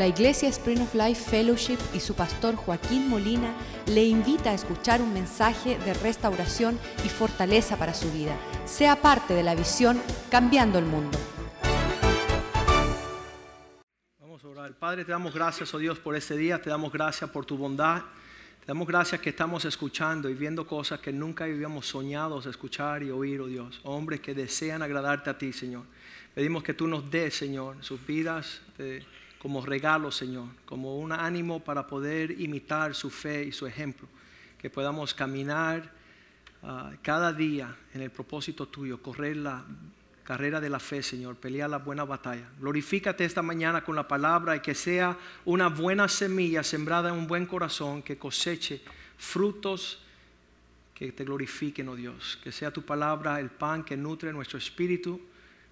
[0.00, 3.52] La Iglesia Spring of Life Fellowship y su pastor Joaquín Molina
[3.86, 8.34] le invita a escuchar un mensaje de restauración y fortaleza para su vida.
[8.64, 10.00] Sea parte de la visión
[10.30, 11.18] Cambiando el Mundo.
[14.18, 14.72] Vamos a orar.
[14.78, 16.62] Padre, te damos gracias, oh Dios, por este día.
[16.62, 18.00] Te damos gracias por tu bondad.
[18.60, 23.10] Te damos gracias que estamos escuchando y viendo cosas que nunca habíamos soñado escuchar y
[23.10, 23.78] oír, oh Dios.
[23.82, 25.84] Hombres que desean agradarte a ti, Señor.
[26.34, 28.62] Pedimos que tú nos des, Señor, sus vidas
[29.40, 34.06] como regalo, Señor, como un ánimo para poder imitar su fe y su ejemplo.
[34.58, 35.90] Que podamos caminar
[36.62, 39.64] ah, cada día en el propósito tuyo, correr la
[40.24, 42.50] carrera de la fe, Señor, pelear la buena batalla.
[42.60, 45.16] Glorifícate esta mañana con la palabra y que sea
[45.46, 48.82] una buena semilla sembrada en un buen corazón que coseche
[49.16, 50.02] frutos
[50.94, 52.38] que te glorifiquen, oh Dios.
[52.44, 55.29] Que sea tu palabra el pan que nutre nuestro espíritu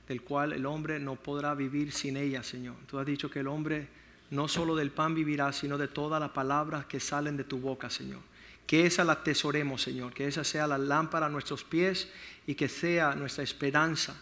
[0.08, 2.76] del cual el hombre no podrá vivir sin ella, Señor.
[2.86, 3.86] Tú has dicho que el hombre
[4.30, 7.90] no solo del pan vivirá, sino de todas las palabras que salen de tu boca,
[7.90, 8.20] Señor.
[8.66, 12.08] Que esa la atesoremos, Señor, que esa sea la lámpara a nuestros pies
[12.46, 14.18] y que sea nuestra esperanza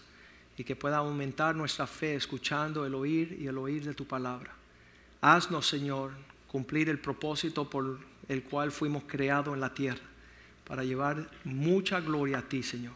[0.58, 4.52] y que pueda aumentar nuestra fe escuchando el oír y el oír de tu palabra.
[5.20, 6.12] Haznos, Señor,
[6.48, 10.02] cumplir el propósito por el cual fuimos creados en la tierra,
[10.64, 12.94] para llevar mucha gloria a ti, Señor.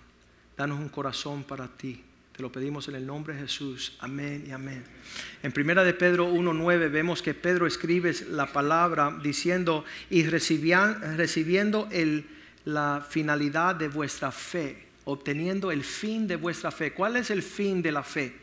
[0.56, 2.04] Danos un corazón para ti
[2.40, 3.96] lo pedimos en el nombre de Jesús.
[4.00, 4.82] Amén y amén.
[5.42, 12.26] En primera de Pedro 1.9 vemos que Pedro escribe la palabra diciendo, y recibiendo el,
[12.64, 16.92] la finalidad de vuestra fe, obteniendo el fin de vuestra fe.
[16.92, 18.34] ¿Cuál es el fin de la fe?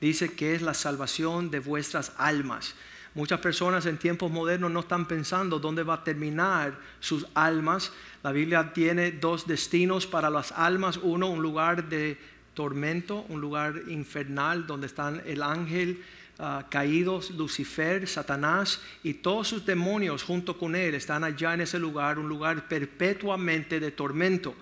[0.00, 2.74] Dice que es la salvación de vuestras almas.
[3.14, 7.92] Muchas personas en tiempos modernos no están pensando dónde va a terminar sus almas.
[8.22, 10.96] La Biblia tiene dos destinos para las almas.
[10.96, 12.16] Uno, un lugar de
[12.54, 16.02] tormento, un lugar infernal donde están el ángel
[16.38, 21.78] ah, caído, Lucifer, Satanás y todos sus demonios junto con él están allá en ese
[21.78, 24.54] lugar, un lugar perpetuamente de tormento.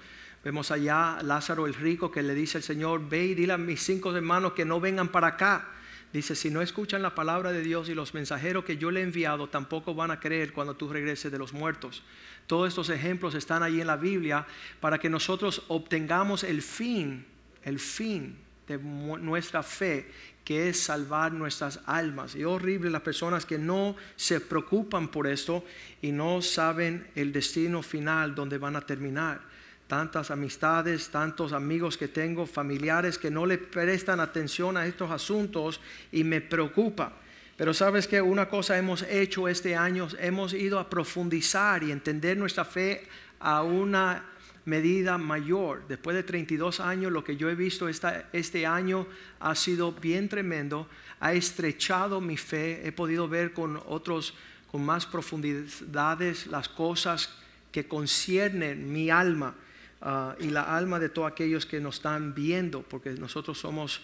[0.44, 3.82] Vemos allá Lázaro el rico que le dice al Señor, ve y dile a mis
[3.82, 5.68] cinco hermanos que no vengan para acá.
[6.12, 9.02] Dice, si no escuchan la palabra de Dios y los mensajeros que yo le he
[9.02, 12.02] enviado, tampoco van a creer cuando tú regreses de los muertos.
[12.46, 14.46] Todos estos ejemplos están ahí en la Biblia
[14.80, 17.26] para que nosotros obtengamos el fin
[17.68, 18.36] el fin
[18.66, 20.06] de nuestra fe,
[20.44, 22.34] que es salvar nuestras almas.
[22.34, 25.64] Y horrible las personas que no se preocupan por esto
[26.02, 29.40] y no saben el destino final donde van a terminar.
[29.86, 35.80] Tantas amistades, tantos amigos que tengo, familiares que no le prestan atención a estos asuntos
[36.12, 37.12] y me preocupa.
[37.56, 42.36] Pero sabes que una cosa hemos hecho este año, hemos ido a profundizar y entender
[42.36, 43.06] nuestra fe
[43.40, 44.24] a una
[44.68, 45.88] medida mayor.
[45.88, 49.06] Después de 32 años, lo que yo he visto este año
[49.40, 50.86] ha sido bien tremendo.
[51.20, 52.86] Ha estrechado mi fe.
[52.86, 54.34] He podido ver con otros,
[54.70, 57.34] con más profundidades las cosas
[57.72, 59.54] que conciernen mi alma
[60.02, 64.02] ah, y la alma de todos aquellos que nos están viendo, porque nosotros somos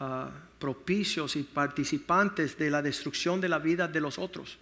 [0.00, 4.58] ah, propicios y participantes de la destrucción de la vida de los otros.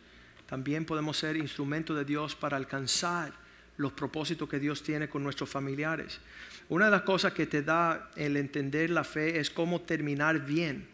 [0.47, 3.44] También podemos ser instrumentos de Dios para alcanzar
[3.77, 6.21] los propósitos que Dios tiene con nuestros familiares.
[6.69, 10.87] Una de las cosas que te da el entender la fe es cómo terminar bien.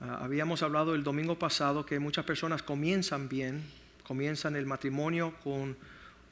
[0.00, 3.62] Ah, habíamos hablado el domingo pasado que muchas personas comienzan bien,
[4.02, 5.76] comienzan el matrimonio con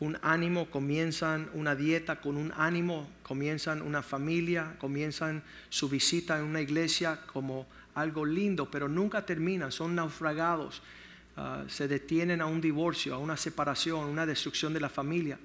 [0.00, 6.44] un ánimo, comienzan una dieta con un ánimo, comienzan una familia, comienzan su visita en
[6.44, 10.82] una iglesia como algo lindo, pero nunca terminan, son naufragados,
[11.36, 15.38] ah, se detienen a un divorcio, a una separación, a una destrucción de la familia.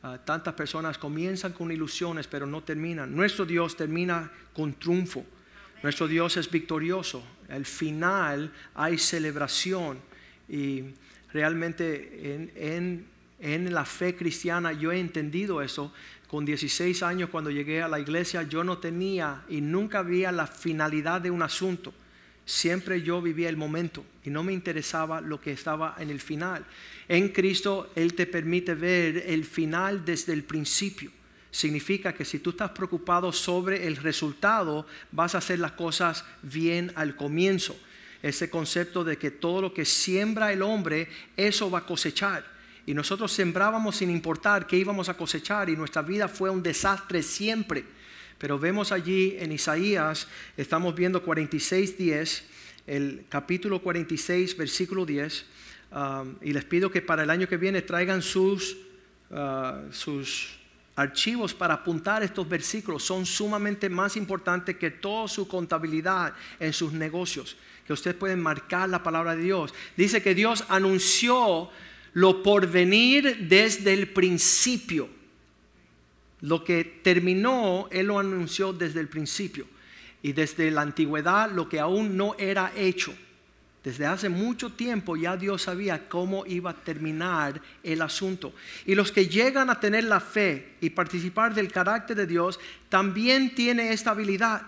[0.00, 3.14] Ah, tantas personas comienzan con ilusiones pero no terminan.
[3.14, 5.24] Nuestro Dios termina con triunfo.
[5.82, 7.24] Nuestro Dios es victorioso.
[7.48, 9.98] Al final hay celebración
[10.48, 10.84] y
[11.32, 13.06] realmente en,
[13.40, 15.92] en la fe cristiana yo he entendido eso.
[16.28, 20.46] Con 16 años cuando llegué a la iglesia yo no tenía y nunca había la
[20.46, 21.92] finalidad de un asunto.
[22.48, 26.64] Siempre yo vivía el momento y no me interesaba lo que estaba en el final.
[27.06, 31.10] En Cristo Él te permite ver el final desde el principio.
[31.50, 36.90] Significa que si tú estás preocupado sobre el resultado, vas a hacer las cosas bien
[36.94, 37.78] al comienzo.
[38.22, 41.06] Ese concepto de que todo lo que siembra el hombre,
[41.36, 42.46] eso va a cosechar.
[42.86, 47.22] Y nosotros sembrábamos sin importar qué íbamos a cosechar y nuestra vida fue un desastre
[47.22, 47.84] siempre.
[48.38, 52.42] Pero vemos allí en Isaías, estamos viendo 46.10,
[52.86, 55.44] el capítulo 46, versículo 10
[55.90, 58.76] Um, y les pido que para el año que viene traigan sus,
[59.30, 60.58] uh, sus
[60.96, 66.92] archivos para apuntar estos versículos son sumamente más importantes que toda su contabilidad en sus
[66.92, 67.56] negocios.
[67.86, 69.72] Que ustedes pueden marcar la palabra de Dios.
[69.96, 71.70] Dice que Dios anunció
[72.12, 75.08] lo por venir desde el principio.
[76.40, 79.66] Lo que terminó, Él lo anunció desde el principio.
[80.22, 83.14] Y desde la antigüedad, lo que aún no era hecho.
[83.82, 88.52] Desde hace mucho tiempo ya Dios sabía cómo iba a terminar el asunto.
[88.84, 92.58] Y los que llegan a tener la fe y participar del carácter de Dios,
[92.88, 94.62] también tiene esta habilidad.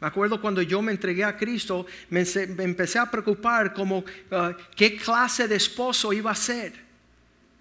[0.00, 2.24] Me acuerdo cuando yo me entregué a Cristo, me,
[2.58, 6.72] empecé a preocupar como ah, qué clase de esposo iba a ser.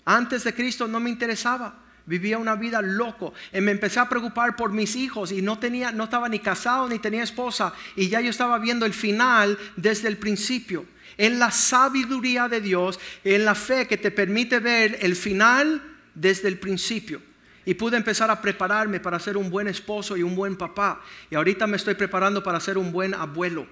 [0.06, 3.34] Antes de Cristo no me interesaba vivía una vida loco.
[3.54, 6.90] Y me empecé a preocupar por mis hijos y no tenía, no estaba ni casado
[6.90, 7.72] ni tenía esposa.
[7.96, 10.86] Y ya yo estaba viendo el final desde el principio.
[11.18, 15.82] En la sabiduría de Dios, en la fe que te permite ver el final
[16.16, 17.22] desde el principio.
[17.64, 21.02] Y pude empezar a prepararme para ser un buen esposo y un buen papá.
[21.30, 23.68] Y ahorita me estoy preparando para ser un buen abuelo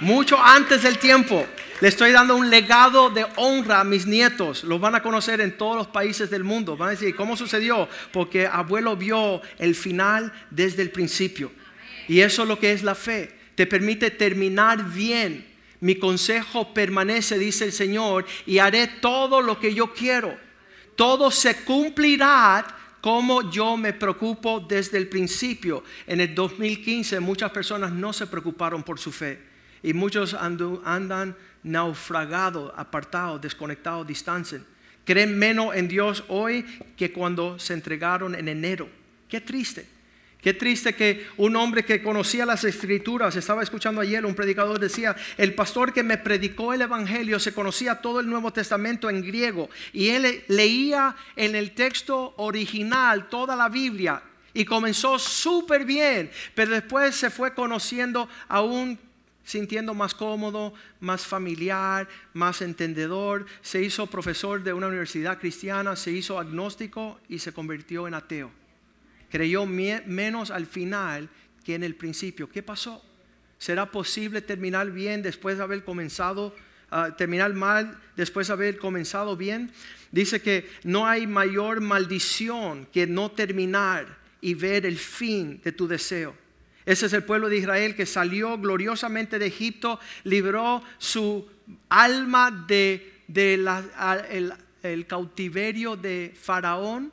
[0.00, 1.46] mucho antes del tiempo.
[1.80, 4.64] Le estoy dando un legado de honra a mis nietos.
[4.64, 6.74] Los van a conocer en todos los países del mundo.
[6.76, 7.86] Van a decir, ¿cómo sucedió?
[8.12, 11.52] Porque abuelo vio el final desde el principio.
[12.08, 13.36] Y eso es lo que es la fe.
[13.54, 15.46] Te permite terminar bien.
[15.80, 20.34] Mi consejo permanece, dice el Señor, y haré todo lo que yo quiero.
[20.94, 22.66] Todo se cumplirá
[23.02, 25.84] como yo me preocupo desde el principio.
[26.06, 29.38] En el 2015 muchas personas no se preocuparon por su fe
[29.82, 34.66] y muchos andan naufragados, apartados, desconectados, distanciados.
[35.04, 36.64] Creen menos en Dios hoy
[36.96, 38.88] que cuando se entregaron en enero.
[39.28, 39.86] Qué triste.
[40.46, 45.16] Qué triste que un hombre que conocía las escrituras, estaba escuchando ayer, un predicador decía,
[45.38, 49.68] el pastor que me predicó el Evangelio se conocía todo el Nuevo Testamento en griego
[49.92, 54.22] y él leía en el texto original toda la Biblia
[54.54, 58.98] y comenzó súper bien, pero después se fue conociendo aún
[59.46, 63.46] sintiendo más cómodo, más familiar, más entendedor.
[63.62, 68.50] Se hizo profesor de una universidad cristiana, se hizo agnóstico y se convirtió en ateo.
[69.30, 71.30] Creyó menos al final
[71.64, 72.50] que en el principio.
[72.50, 73.02] ¿Qué pasó?
[73.58, 76.54] ¿Será posible terminar bien después de haber comenzado,
[76.90, 79.70] uh, terminar mal después de haber comenzado bien?
[80.10, 85.86] Dice que no hay mayor maldición que no terminar y ver el fin de tu
[85.86, 86.45] deseo.
[86.86, 91.46] Ese es el pueblo de Israel que salió gloriosamente de Egipto, libró su
[91.88, 93.12] alma de,
[95.08, 97.12] cautiverio de Faraón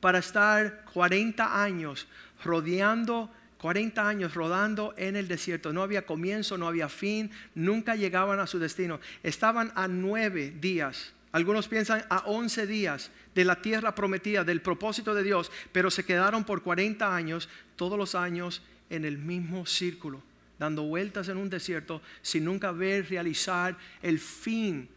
[0.00, 2.08] para estar 40 años
[2.44, 5.72] rodeando 40 años rodando en el desierto.
[5.72, 8.98] No había comienzo, no había fin, nunca llegaban a su destino.
[9.22, 15.14] Estaban a nueve días, algunos piensan a 11 días de la tierra prometida, del propósito
[15.14, 20.22] de Dios, pero se quedaron por 40 años, todos los años en el mismo círculo,
[20.58, 24.88] dando vueltas en un desierto sin nunca ver realizar el fin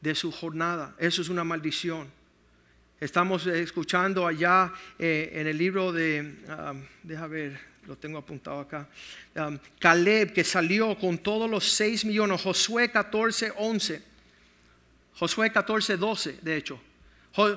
[0.00, 0.94] de su jornada.
[0.98, 2.08] Eso es una maldición.
[3.00, 6.36] Estamos escuchando allá eh, en el libro de,
[6.70, 8.88] um, deja ver, lo tengo apuntado acá,
[9.36, 14.02] um, Caleb que salió con todos los seis millones, Josué 14, 11,
[15.14, 16.80] Josué 14, 12, de hecho.
[17.36, 17.56] Eh,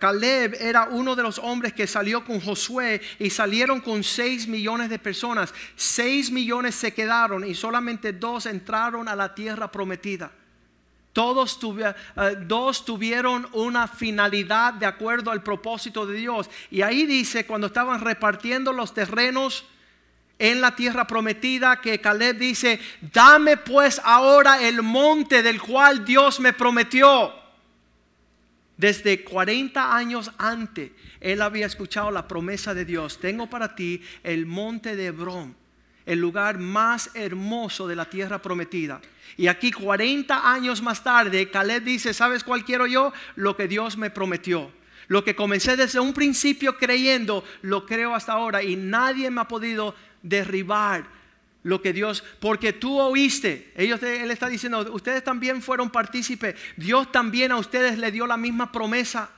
[0.00, 4.90] Caleb era uno de los hombres que salió con Josué y salieron con 6 millones
[4.90, 5.54] de personas.
[5.76, 10.32] 6 millones se quedaron y solamente dos entraron a la tierra prometida.
[11.12, 11.94] Todos eh,
[12.46, 16.48] dos tuvieron una finalidad de acuerdo al propósito de Dios.
[16.70, 19.66] Y ahí dice, cuando estaban repartiendo los terrenos
[20.38, 22.80] en la tierra prometida, que Caleb dice,
[23.12, 27.41] dame pues ahora el monte del cual Dios me prometió.
[28.82, 33.20] Desde 40 años antes, él había escuchado la promesa de Dios.
[33.20, 35.54] Tengo para ti el monte de Hebrón,
[36.04, 39.00] el lugar más hermoso de la tierra prometida.
[39.36, 43.12] Y aquí 40 años más tarde, Caleb dice, ¿sabes cuál quiero yo?
[43.36, 44.72] Lo que Dios me prometió.
[45.06, 49.46] Lo que comencé desde un principio creyendo, lo creo hasta ahora y nadie me ha
[49.46, 51.06] podido derribar
[51.62, 57.12] lo que Dios, porque tú oíste, ellos, él está diciendo, ustedes también fueron partícipes, Dios
[57.12, 59.30] también a ustedes le dio la misma promesa.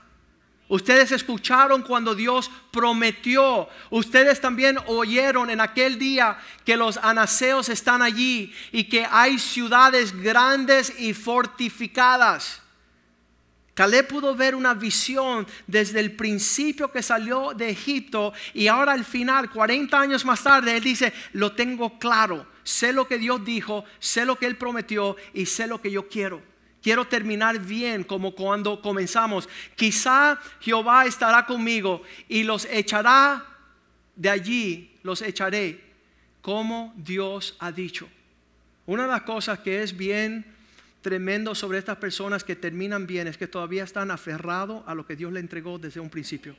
[0.67, 3.69] Ustedes escucharon cuando Dios prometió.
[3.91, 10.19] Ustedes también oyeron en aquel día que los anaseos están allí y que hay ciudades
[10.19, 12.64] grandes y fortificadas.
[13.75, 19.05] Caleb pudo ver una visión desde el principio que salió de Egipto y ahora al
[19.05, 23.85] final, 40 años más tarde, él dice, lo tengo claro, sé lo que Dios dijo,
[23.99, 26.41] sé lo que él prometió y sé lo que yo quiero.
[26.83, 29.49] Quiero terminar bien como cuando comenzamos.
[29.75, 33.45] Quizá Jehová estará conmigo y los echará
[34.15, 35.83] de allí, los echaré,
[36.43, 38.09] como Dios ha dicho.
[38.87, 40.54] Una de las cosas que es bien
[41.05, 45.15] tremendo sobre estas personas que terminan bien es que todavía están aferrados a lo que
[45.15, 46.57] Dios le entregó desde un principio.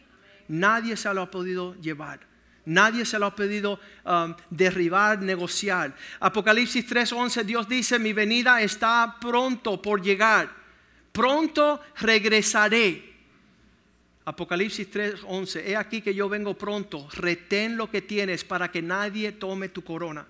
[0.47, 2.19] Nadie se lo ha podido llevar.
[2.65, 5.95] Nadie se lo ha podido um, derribar, negociar.
[6.19, 10.47] Apocalipsis 3:11, Dios dice, mi venida está pronto por llegar.
[11.11, 13.15] Pronto regresaré.
[14.25, 17.09] Apocalipsis 3:11, he aquí que yo vengo pronto.
[17.13, 20.27] Retén lo que tienes para que nadie tome tu corona.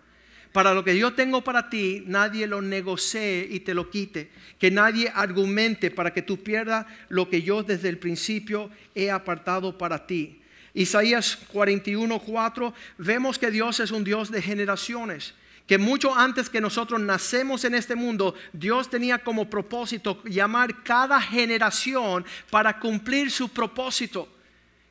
[0.55, 4.31] Para lo que yo tengo para ti, nadie lo negocie y te lo quite.
[4.57, 9.77] Que nadie argumente para que tú pierdas lo que yo desde el principio he apartado
[9.77, 10.39] para ti.
[10.73, 15.33] Isaías 41:4, vemos que Dios es un Dios de generaciones.
[15.67, 21.19] Que mucho antes que nosotros nacemos en este mundo, Dios tenía como propósito llamar cada
[21.19, 24.29] generación para cumplir su propósito.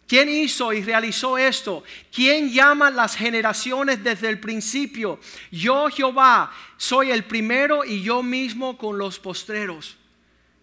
[0.07, 1.83] ¿Quién hizo y realizó esto?
[2.13, 5.19] ¿Quién llama las generaciones desde el principio?
[5.51, 9.97] Yo Jehová soy el primero y yo mismo con los postreros.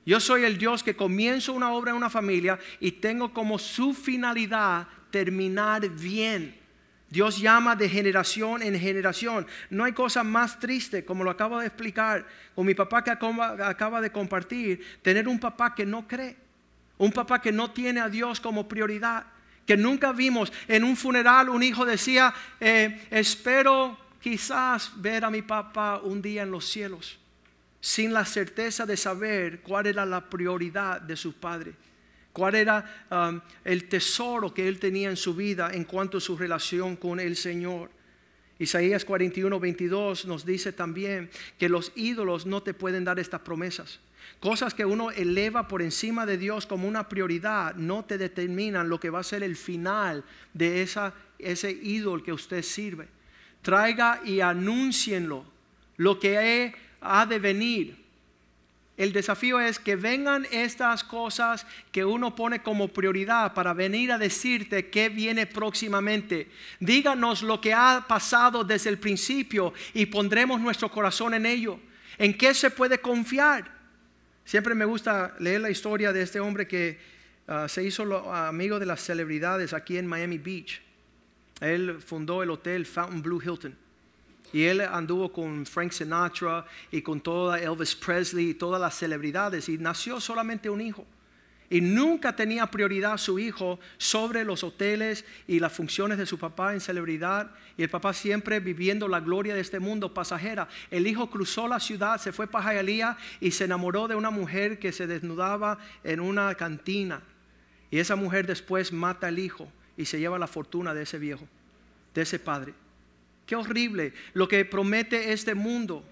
[0.05, 3.93] Yo soy el Dios que comienzo una obra en una familia y tengo como su
[3.93, 6.59] finalidad terminar bien.
[7.09, 9.45] Dios llama de generación en generación.
[9.69, 14.01] No hay cosa más triste, como lo acabo de explicar con mi papá que acaba
[14.01, 16.37] de compartir, tener un papá que no cree,
[17.01, 19.25] un papá que no tiene a Dios como prioridad,
[19.65, 20.53] que nunca vimos.
[20.67, 26.43] En un funeral un hijo decía, eh, espero quizás ver a mi papá un día
[26.43, 27.17] en los cielos,
[27.79, 31.73] sin la certeza de saber cuál era la prioridad de su padre
[32.33, 36.37] cuál era um, el tesoro que él tenía en su vida en cuanto a su
[36.37, 37.91] relación con el Señor.
[38.57, 41.29] Isaías 41, 22 nos dice también
[41.59, 43.99] que los ídolos no te pueden dar estas promesas.
[44.39, 48.99] Cosas que uno eleva por encima de Dios como una prioridad no te determinan lo
[48.99, 50.23] que va a ser el final
[50.53, 53.07] de esa, ese ídolo que usted sirve.
[53.61, 55.45] Traiga y anúncienlo,
[55.97, 58.01] lo que ha de venir
[59.01, 64.19] el desafío es que vengan estas cosas que uno pone como prioridad para venir a
[64.19, 66.51] decirte qué viene próximamente.
[66.79, 71.79] Díganos lo que ha pasado desde el principio y pondremos nuestro corazón en ello.
[72.19, 73.80] ¿En qué se puede confiar?
[74.45, 76.99] Siempre me gusta leer la historia de este hombre que
[77.47, 80.81] ah, se hizo amigo de las celebridades aquí en Miami Beach.
[81.59, 83.75] Él fundó el hotel Fountain Blue Hilton.
[84.53, 89.69] Y él anduvo con Frank Sinatra y con toda Elvis Presley y todas las celebridades
[89.69, 91.05] y nació solamente un hijo.
[91.71, 96.73] Y nunca tenía prioridad su hijo sobre los hoteles y las funciones de su papá
[96.73, 97.49] en celebridad.
[97.77, 100.67] Y el papá siempre viviendo la gloria de este mundo pasajera.
[100.91, 104.79] El hijo cruzó la ciudad, se fue para Hialeah y se enamoró de una mujer
[104.79, 107.21] que se desnudaba en una cantina.
[107.89, 111.47] Y esa mujer después mata al hijo y se lleva la fortuna de ese viejo,
[112.13, 112.73] de ese padre.
[113.45, 116.03] Qué horrible lo que promete este mundo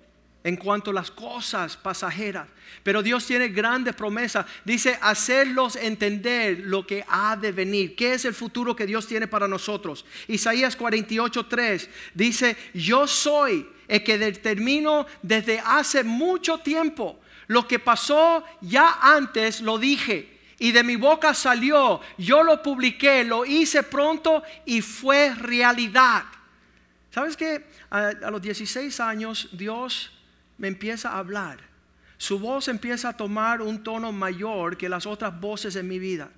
[0.44, 2.48] en cuanto a las cosas pasajeras.
[2.84, 4.46] Pero Dios tiene grandes promesas.
[4.64, 7.96] Dice, hacerlos entender lo que ha de venir.
[7.96, 10.06] ¿Qué es el futuro que Dios tiene para nosotros?
[10.28, 17.20] Isaías 48:3 dice, yo soy el que determino desde hace mucho tiempo.
[17.48, 20.40] Lo que pasó ya antes lo dije.
[20.60, 26.26] Y de mi boca salió, yo lo publiqué, lo hice pronto y fue realidad.
[27.12, 27.66] ¿Sabes qué?
[27.90, 30.12] A, los 16 años Dios
[30.60, 31.60] me empieza a hablar.
[32.18, 36.30] Su voz empieza a tomar un tono mayor que las otras voces en mi vida.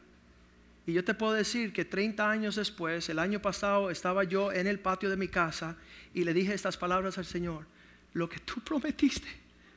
[0.86, 4.68] Y yo te puedo decir que 30 años después, el año pasado, estaba yo en
[4.68, 5.76] el patio de mi casa
[6.14, 7.66] y le dije estas palabras al Señor.
[8.14, 9.28] Lo que tú prometiste,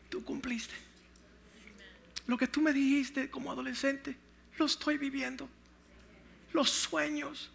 [0.09, 0.75] tú cumpliste.
[2.27, 4.17] Lo que tú me dijiste como adolescente,
[4.59, 5.49] lo estoy viviendo.
[6.53, 7.51] Los sueños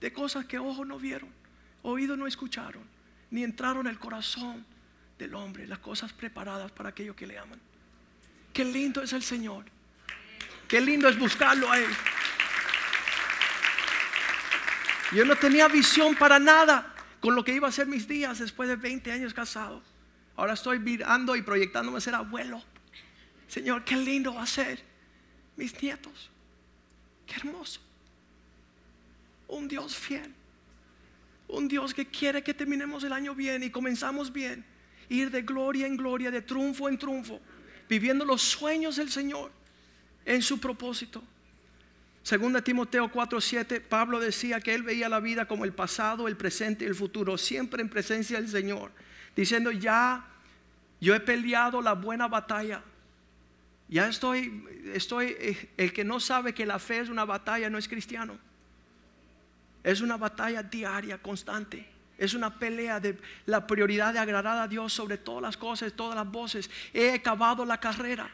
[0.00, 1.28] de cosas que ojos no vieron
[1.82, 2.82] oído no escucharon,
[3.30, 4.64] ni entraron en el corazón
[5.22, 7.60] del hombre, las cosas preparadas para aquellos que le aman.
[8.52, 9.64] Qué lindo es el Señor.
[10.68, 11.90] Qué lindo es buscarlo a Él.
[15.12, 18.68] Yo no tenía visión para nada con lo que iba a ser mis días después
[18.68, 19.82] de 20 años casado.
[20.36, 22.62] Ahora estoy mirando y proyectándome a ser abuelo.
[23.48, 24.82] Señor, qué lindo va a ser
[25.56, 26.30] mis nietos.
[27.26, 27.80] Qué hermoso.
[29.48, 30.34] Un Dios fiel
[31.52, 34.64] un Dios que quiere que terminemos el año bien y comenzamos bien.
[35.08, 37.40] Ir de gloria en gloria, de triunfo en triunfo,
[37.88, 39.50] viviendo los sueños del Señor
[40.24, 41.22] en su propósito.
[42.22, 46.84] Segunda Timoteo 4:7, Pablo decía que él veía la vida como el pasado, el presente
[46.84, 48.92] y el futuro, siempre en presencia del Señor,
[49.34, 50.24] diciendo, ya
[51.00, 52.82] yo he peleado la buena batalla,
[53.88, 57.76] Ya estoy, estoy, eh, el que no sabe que la fe es una batalla no
[57.76, 58.38] es cristiano.
[59.84, 61.86] Es una batalla diaria, constante.
[62.22, 66.14] Es una pelea de la prioridad de agradar a Dios sobre todas las cosas, todas
[66.14, 66.70] las voces.
[66.94, 68.30] He acabado la carrera.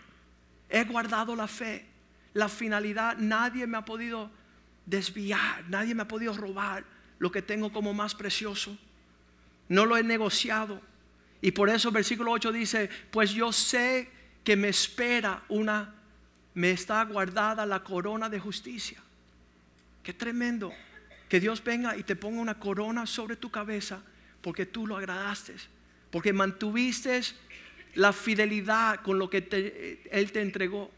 [0.68, 1.86] He guardado la fe.
[2.34, 4.30] La finalidad, nadie me ha podido
[4.84, 6.84] desviar, nadie me ha podido robar
[7.18, 8.76] lo que tengo como más precioso.
[9.70, 10.82] No lo he negociado.
[11.40, 14.10] Y por eso versículo 8 dice, pues yo sé
[14.44, 15.94] que me espera una,
[16.52, 19.00] me está guardada la corona de justicia.
[20.02, 20.74] Qué tremendo.
[21.28, 24.00] Que Dios venga y te ponga una corona sobre tu cabeza
[24.40, 25.54] porque tú lo agradaste,
[26.10, 27.20] porque mantuviste
[27.94, 30.90] la fidelidad con lo que Él te entregó.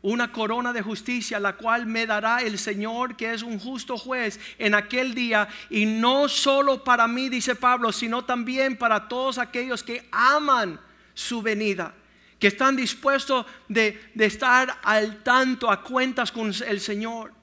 [0.00, 4.38] Una corona de justicia, la cual me dará el Señor, que es un justo juez,
[4.58, 5.48] en aquel día.
[5.70, 10.80] Y no solo para mí, dice Pablo, sino también para todos aquellos que aman
[11.14, 11.94] su venida,
[12.38, 17.37] que están dispuestos de, de estar al tanto, a cuentas con el Señor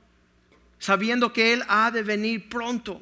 [0.85, 3.01] sabiendo que Él ha de venir pronto.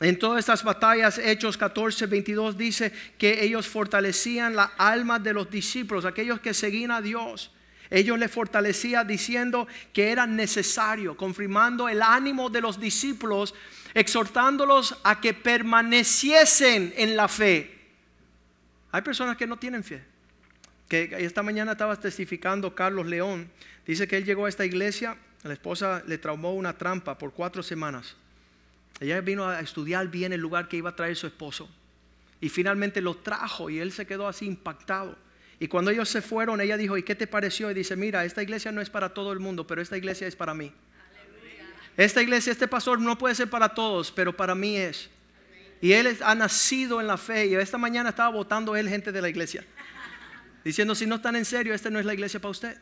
[0.00, 5.48] En todas estas batallas, Hechos 14, 22 dice que ellos fortalecían la alma de los
[5.48, 7.52] discípulos, aquellos que seguían a Dios.
[7.88, 13.54] Ellos le fortalecían diciendo que era necesario, confirmando el ánimo de los discípulos,
[13.94, 17.70] exhortándolos a que permaneciesen en la fe.
[18.90, 20.02] Hay personas que no tienen fe.
[20.88, 23.48] Que esta mañana estaba testificando Carlos León.
[23.86, 27.62] Dice que él llegó a esta iglesia la esposa le traumó una trampa por cuatro
[27.62, 28.14] semanas.
[29.00, 31.68] Ella vino a estudiar bien el lugar que iba a traer su esposo.
[32.40, 35.16] Y finalmente lo trajo y él se quedó así impactado.
[35.58, 37.70] Y cuando ellos se fueron, ella dijo, ¿y qué te pareció?
[37.70, 40.34] Y dice, mira, esta iglesia no es para todo el mundo, pero esta iglesia es
[40.34, 40.72] para mí.
[41.96, 45.10] Esta iglesia, este pastor no puede ser para todos, pero para mí es.
[45.80, 47.46] Y él ha nacido en la fe.
[47.46, 49.64] Y esta mañana estaba votando él gente de la iglesia.
[50.64, 52.78] Diciendo, si no están en serio, esta no es la iglesia para usted.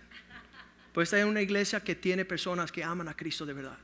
[0.93, 3.79] Pues esta es una iglesia que tiene personas que aman a Cristo de verdad.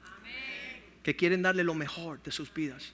[1.02, 2.92] Que quieren darle lo mejor de sus vidas.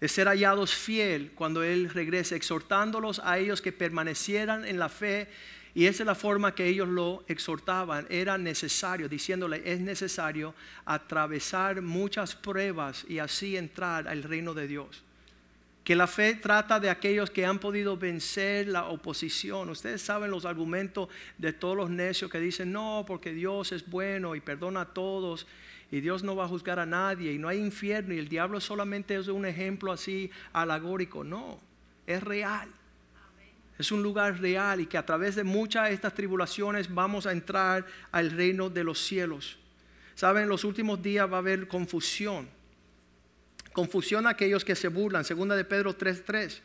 [0.00, 5.28] Es ser hallados fiel cuando Él regrese, exhortándolos a ellos que permanecieran en la fe.
[5.74, 8.06] Y esa es la forma que ellos lo exhortaban.
[8.08, 10.54] Era necesario, diciéndole, es necesario
[10.86, 15.04] atravesar muchas pruebas y así entrar al reino de Dios
[15.90, 19.70] que la fe trata de aquellos que han podido vencer la oposición.
[19.70, 24.36] Ustedes saben los argumentos de todos los necios que dicen, no, porque Dios es bueno
[24.36, 25.48] y perdona a todos
[25.90, 28.60] y Dios no va a juzgar a nadie y no hay infierno y el diablo
[28.60, 31.24] solamente es un ejemplo así alegórico.
[31.24, 31.58] No,
[32.06, 32.68] es real.
[33.76, 37.32] Es un lugar real y que a través de muchas de estas tribulaciones vamos a
[37.32, 39.58] entrar al reino de los cielos.
[40.14, 42.59] Saben, en los últimos días va a haber confusión
[43.72, 45.24] Confusión a aquellos que se burlan.
[45.24, 46.62] Segunda de Pedro 3:3.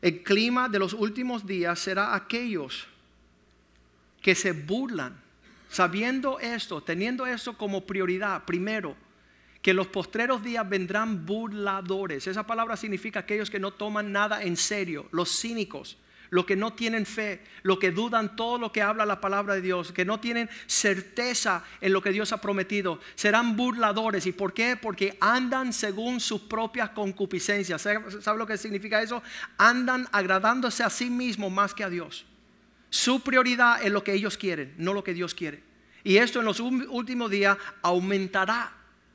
[0.00, 2.86] El clima de los últimos días será aquellos
[4.20, 5.20] que se burlan,
[5.68, 8.96] sabiendo esto, teniendo esto como prioridad, primero,
[9.60, 12.26] que los postreros días vendrán burladores.
[12.26, 15.96] Esa palabra significa aquellos que no toman nada en serio, los cínicos,
[16.34, 19.60] los que no tienen fe, los que dudan todo lo que habla la palabra de
[19.60, 24.26] Dios, que no tienen certeza en lo que Dios ha prometido, serán burladores.
[24.26, 24.76] ¿Y por qué?
[24.76, 27.82] Porque andan según sus propias concupiscencias.
[27.82, 29.22] ¿Sabe lo que significa eso?
[29.58, 32.26] Andan agradándose a sí mismos más que a Dios.
[32.90, 35.62] Su prioridad es lo que ellos quieren, no lo que Dios quiere.
[36.02, 38.72] Y esto en los últimos días aumentará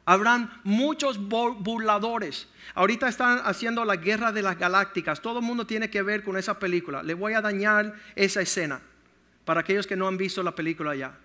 [0.10, 2.48] Habrán muchos burladores.
[2.74, 5.22] Ahorita están haciendo la guerra de las galácticas.
[5.22, 7.04] Todo el mundo tiene que ver con esa película.
[7.04, 8.82] Le voy a dañar esa escena
[9.46, 11.16] para aquellos que no han visto la película ya.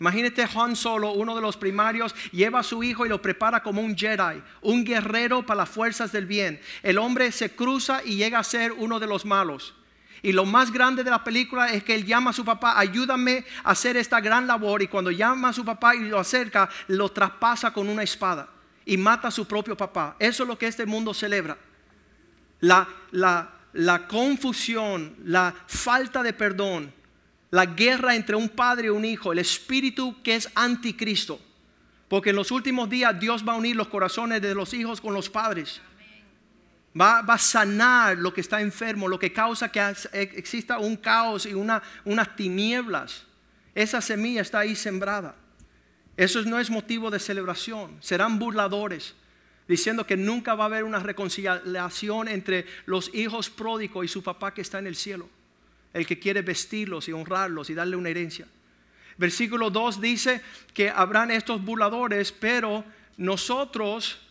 [0.00, 3.82] Imagínate Han Solo, uno de los primarios, lleva a su hijo y lo prepara como
[3.82, 6.58] un Jedi, un guerrero para las fuerzas del bien.
[6.82, 9.74] El hombre se cruza y llega a ser uno de los malos.
[10.24, 13.44] Y lo más grande de la película es que él llama a su papá, ayúdame
[13.62, 14.80] a hacer esta gran labor.
[14.80, 18.48] Y cuando llama a su papá y lo acerca, lo traspasa con una espada
[18.86, 20.16] y mata a su propio papá.
[20.18, 21.58] Eso es lo que este mundo celebra.
[22.60, 26.90] La, la, la confusión, la falta de perdón,
[27.50, 31.38] la guerra entre un padre y un hijo, el espíritu que es anticristo.
[32.08, 35.12] Porque en los últimos días Dios va a unir los corazones de los hijos con
[35.12, 35.82] los padres.
[36.98, 39.80] Va, a sanar lo que está enfermo, lo que causa que
[40.12, 43.24] exista un caos y una, unas tinieblas.
[43.74, 45.34] Esa semilla está ahí sembrada.
[46.16, 47.96] Eso no es motivo de celebración.
[48.00, 49.14] Serán burladores,
[49.66, 54.54] diciendo que nunca va a haber una reconciliación entre los hijos pródigos y su papá
[54.54, 55.28] que está en el cielo.
[55.92, 58.46] El que quiere vestirlos y honrarlos y darle una herencia.
[59.16, 60.40] Versículo 2 dice
[60.72, 62.84] que habrán estos burladores, pero
[63.16, 64.23] nosotros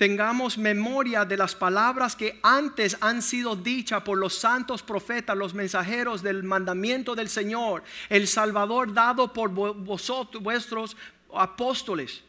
[0.00, 5.52] tengamos memoria de las palabras que antes han sido dichas por los santos profetas, los
[5.52, 10.96] mensajeros del mandamiento del Señor, el Salvador dado por vosotros, vuestros
[11.34, 12.22] apóstoles.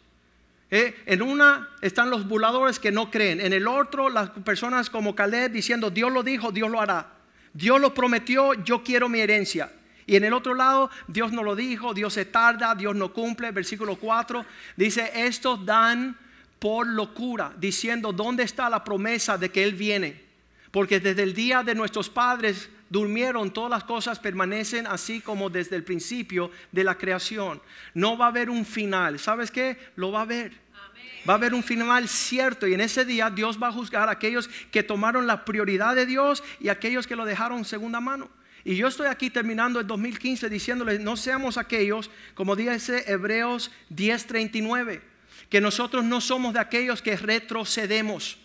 [0.70, 5.16] Eh, en una están los burladores que no creen, en el otro las personas como
[5.16, 7.14] Caleb diciendo Dios lo dijo, Dios lo hará.
[7.54, 9.72] Dios lo prometió, yo quiero mi herencia.
[10.06, 13.52] Y en el otro lado, Dios no lo dijo, Dios se tarda, Dios no cumple.
[13.52, 16.18] Versículo 4 dice, estos dan
[16.62, 20.22] por locura, diciendo, ¿dónde está la promesa de que Él viene?
[20.70, 25.76] Porque desde el día de nuestros padres durmieron, todas las cosas permanecen así como desde
[25.76, 27.60] el principio de la creación.
[27.96, 29.18] No va a haber un final.
[29.18, 29.76] ¿Sabes qué?
[29.96, 30.52] Lo va a haber.
[31.28, 34.12] Va a haber un final cierto y en ese día Dios va a juzgar a
[34.12, 38.30] aquellos que tomaron la prioridad de Dios y aquellos que lo dejaron segunda mano.
[38.64, 45.11] Y yo estoy aquí terminando el 2015 diciéndoles, no seamos aquellos, como dice Hebreos 10:39
[45.52, 48.38] que nosotros no somos de aquellos que retrocedemos.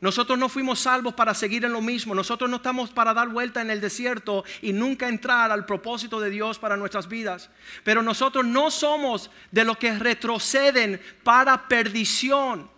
[0.00, 2.14] Nosotros no fuimos salvos para seguir en lo mismo.
[2.14, 6.30] Nosotros no estamos para dar vuelta en el desierto y nunca entrar al propósito de
[6.30, 7.50] Dios para nuestras vidas.
[7.84, 12.68] Pero nosotros no somos de los que retroceden para perdición.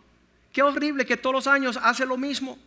[0.52, 2.58] Qué horrible que todos los años hace lo mismo.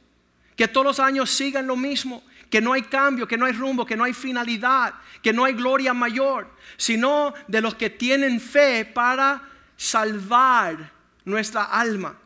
[0.55, 2.23] Que todos los años sigan lo mismo.
[2.49, 5.53] Que no hay cambio, que no hay rumbo, que no hay finalidad, que no hay
[5.53, 6.49] gloria mayor.
[6.77, 10.91] Sino de los que tienen fe para salvar
[11.23, 12.17] nuestra alma.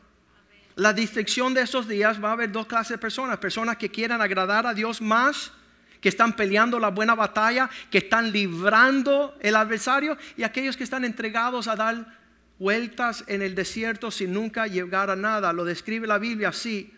[0.75, 3.37] La distinción de estos días va a haber dos clases de personas.
[3.37, 5.51] Personas que quieran agradar a Dios más,
[5.99, 11.03] que están peleando la buena batalla, que están librando el adversario, y aquellos que están
[11.05, 12.19] entregados a dar
[12.57, 15.51] vueltas en el desierto sin nunca llegar a nada.
[15.53, 16.91] Lo describe la Biblia así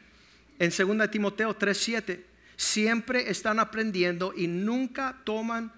[0.60, 2.26] en 2 Timoteo 3:7.
[2.56, 5.72] Siempre están aprendiendo y nunca toman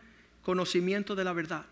[0.43, 1.65] conocimiento de la verdad.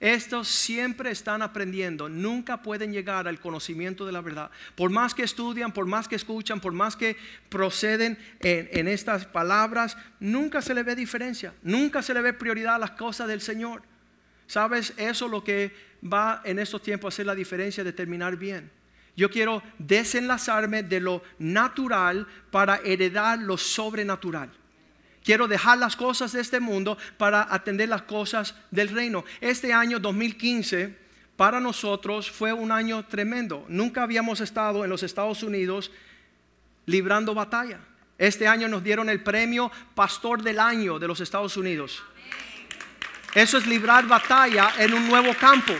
[0.00, 4.50] Estos siempre están aprendiendo, nunca pueden llegar al conocimiento de la verdad.
[4.74, 7.18] Por más que estudian, por más que escuchan, por más que
[7.50, 12.78] proceden en, estas palabras, nunca se le ve diferencia, nunca se le ve prioridad a
[12.78, 13.82] las cosas del Señor.
[14.46, 14.94] ¿Sabes?
[14.96, 15.70] Eso es lo que
[16.02, 18.70] va en estos tiempos a hacer la diferencia de terminar bien.
[19.14, 24.50] Yo quiero desenlazarme de lo natural para heredar lo sobrenatural.
[25.24, 29.24] Quiero dejar las cosas de este mundo para atender las cosas del reino.
[29.40, 30.96] Este año 2015
[31.36, 33.64] para nosotros fue un año tremendo.
[33.68, 35.90] Nunca habíamos estado en los Estados Unidos
[36.86, 37.80] librando batalla.
[38.18, 42.02] Este año nos dieron el premio Pastor del Año de los Estados Unidos.
[43.34, 45.72] Eso es librar batalla en un nuevo campo.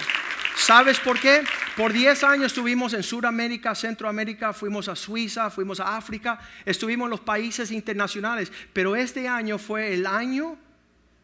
[0.56, 1.42] ¿Sabes por qué?
[1.76, 7.10] Por 10 años estuvimos en Sudamérica, Centroamérica, fuimos a Suiza, fuimos a África, estuvimos en
[7.10, 10.58] los países internacionales, pero este año fue el año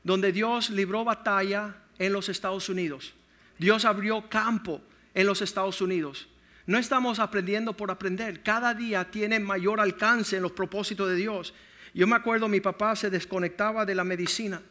[0.05, 3.13] donde Dios libró batalla en los Estados Unidos.
[3.59, 4.81] Dios abrió campo
[5.15, 6.29] en los Estados Unidos.
[6.67, 11.55] No estamos aprendiendo por aprender, cada día tiene mayor alcance en los propósitos de Dios.
[11.93, 14.63] Yo me acuerdo, mi papá se desconectaba de la medicina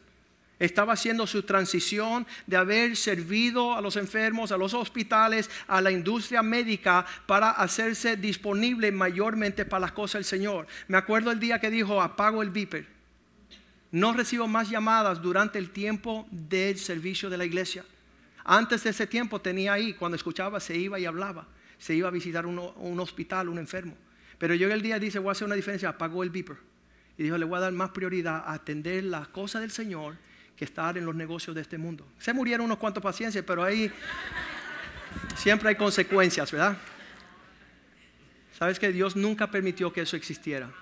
[0.58, 5.90] estaba haciendo su transición de haber servido a los enfermos, a los hospitales, a la
[5.90, 10.66] industria médica para hacerse disponible mayormente para las cosas del Señor.
[10.88, 12.86] Me acuerdo el día que dijo, apago el viper.
[13.92, 17.84] No recibo más llamadas durante el tiempo del servicio de la iglesia.
[18.44, 21.46] Antes de ese tiempo tenía ahí, cuando escuchaba, se iba y hablaba.
[21.78, 23.94] Se iba a visitar un hospital, un enfermo.
[24.38, 26.56] Pero yo el día dice, voy a hacer una diferencia, apagó el viper.
[27.18, 30.16] Y dijo, le voy a dar más prioridad a atender las cosas del Señor
[30.56, 32.06] que estar en los negocios de este mundo.
[32.18, 33.90] Se murieron unos cuantos paciencias, pero ahí
[35.36, 36.76] siempre hay consecuencias, ¿verdad?
[38.58, 40.72] Sabes que Dios nunca permitió que eso existiera.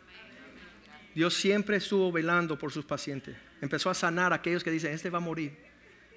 [1.15, 3.37] Dios siempre estuvo velando por sus pacientes.
[3.61, 5.57] Empezó a sanar a aquellos que dicen, este va a morir.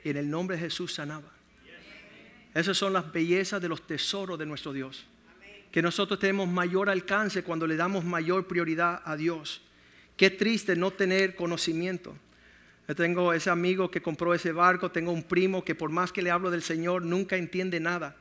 [0.03, 1.31] Y en el nombre de Jesús sanaba.
[2.53, 5.05] Esas son las bellezas de los tesoros de nuestro Dios.
[5.71, 9.61] Que nosotros tenemos mayor alcance cuando le damos mayor prioridad a Dios.
[10.15, 12.15] Qué triste no tener conocimiento.
[12.87, 16.21] Yo tengo ese amigo que compró ese barco, tengo un primo que por más que
[16.21, 18.15] le hablo del Señor nunca entiende nada,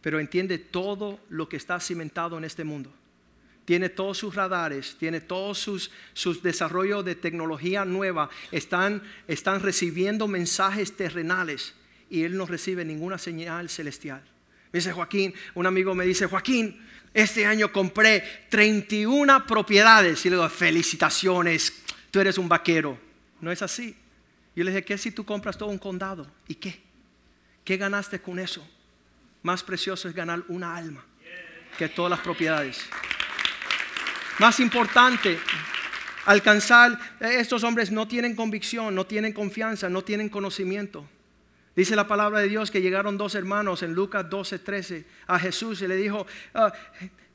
[0.00, 2.92] pero entiende todo lo que está cimentado en este mundo.
[3.64, 10.26] Tiene todos sus radares, tiene todos sus, sus desarrollos de tecnología nueva, están, están recibiendo
[10.26, 11.74] mensajes terrenales
[12.10, 14.22] y él no recibe ninguna señal celestial.
[14.72, 16.80] Me dice Joaquín, un amigo me dice, Joaquín,
[17.14, 20.24] este año compré 31 propiedades.
[20.26, 22.98] Y le digo, felicitaciones, tú eres un vaquero.
[23.40, 23.96] No es así.
[24.54, 26.26] Yo le dije, ¿qué si tú compras todo un condado?
[26.46, 26.80] ¿Y qué?
[27.64, 28.66] ¿Qué ganaste con eso?
[29.42, 31.04] Más precioso es ganar una alma
[31.76, 32.80] que todas las propiedades.
[34.38, 35.38] Más importante,
[36.24, 41.08] alcanzar, estos hombres no tienen convicción, no tienen confianza, no tienen conocimiento.
[41.74, 45.80] Dice la palabra de Dios que llegaron dos hermanos en Lucas 12, 13 a Jesús
[45.80, 46.72] y le dijo, ah,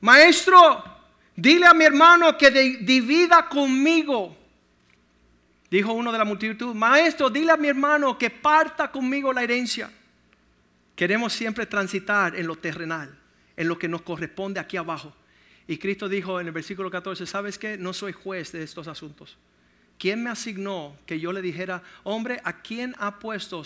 [0.02, 0.84] Maestro,
[1.36, 4.38] dile a mi hermano que divida conmigo.
[5.74, 9.90] Dijo uno de la multitud, maestro, dile a mi hermano que parta conmigo la herencia.
[10.96, 13.18] Queremos siempre transitar en lo terrenal,
[13.58, 15.16] en lo que nos corresponde aquí abajo.
[15.68, 17.76] Y Cristo dijo en el versículo 14, ¿sabes qué?
[17.76, 19.36] No soy juez de estos asuntos.
[19.98, 23.64] ¿Quién me asignó que yo le dijera, hombre, ¿a quién ha puesto,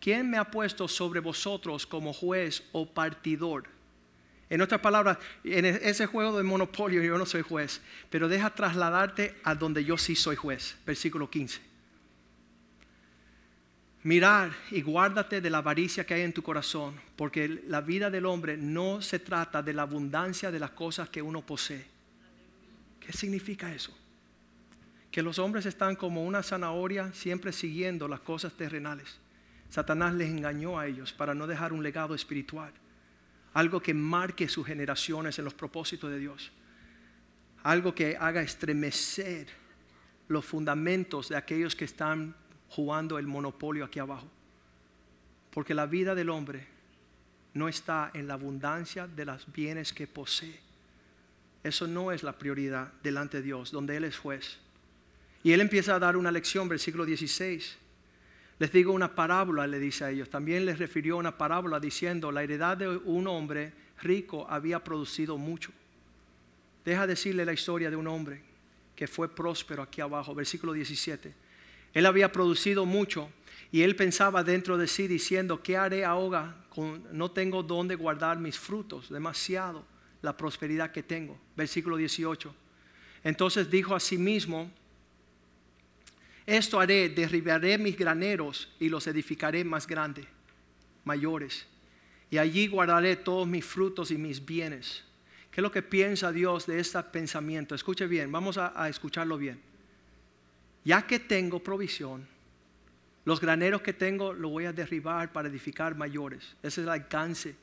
[0.00, 3.64] quién me ha puesto sobre vosotros como juez o partidor?
[4.50, 8.50] En otras palabras, en e-, ese juego de monopolio yo no soy juez, pero deja
[8.50, 10.76] trasladarte a donde yo sí soy juez.
[10.84, 11.70] Versículo 15.
[14.02, 18.26] Mirar y guárdate de la avaricia que hay en tu corazón, porque la vida del
[18.26, 21.86] hombre no se trata de la abundancia de las cosas que uno posee.
[22.98, 23.96] ¿Qué significa eso?
[25.12, 29.18] Que los hombres están como una zanahoria siempre siguiendo las cosas terrenales.
[29.68, 32.72] Satanás les engañó a ellos para no dejar un legado espiritual
[33.52, 36.52] algo que marque sus generaciones en los propósitos de Dios,
[37.62, 39.48] algo que haga estremecer
[40.28, 42.34] los fundamentos de aquellos que están
[42.68, 44.30] jugando el monopolio aquí abajo.
[45.50, 46.68] Porque la vida del hombre
[47.54, 50.60] no está en la abundancia de los bienes que posee.
[51.64, 54.58] Eso no es la prioridad delante de Dios, donde Él es juez.
[55.42, 57.76] Y Él empieza a dar una lección, versículo 16.
[58.60, 60.28] Les digo una parábola, le dice a ellos.
[60.28, 65.72] También les refirió una parábola diciendo, la heredad de un hombre rico había producido mucho.
[66.84, 68.42] Deja decirle la historia de un hombre
[68.94, 71.32] que fue próspero aquí abajo, versículo 17.
[71.94, 73.30] Él había producido mucho
[73.72, 76.56] y él pensaba dentro de sí diciendo, ¿qué haré ahora?
[77.12, 79.84] no tengo dónde guardar mis frutos, demasiado
[80.20, 81.38] la prosperidad que tengo.
[81.56, 82.54] Versículo 18.
[83.24, 84.70] Entonces dijo a sí mismo,
[86.56, 90.26] esto haré, derribaré mis graneros y los edificaré más grandes,
[91.04, 91.66] mayores.
[92.28, 95.04] Y allí guardaré todos mis frutos y mis bienes.
[95.50, 97.74] ¿Qué es lo que piensa Dios de este pensamiento?
[97.74, 99.60] Escuche bien, vamos a, escucharlo bien.
[100.84, 102.26] Ya que tengo provisión,
[103.24, 106.56] los graneros que tengo los voy a derribar para edificar mayores.
[106.62, 107.54] Ese es el alcance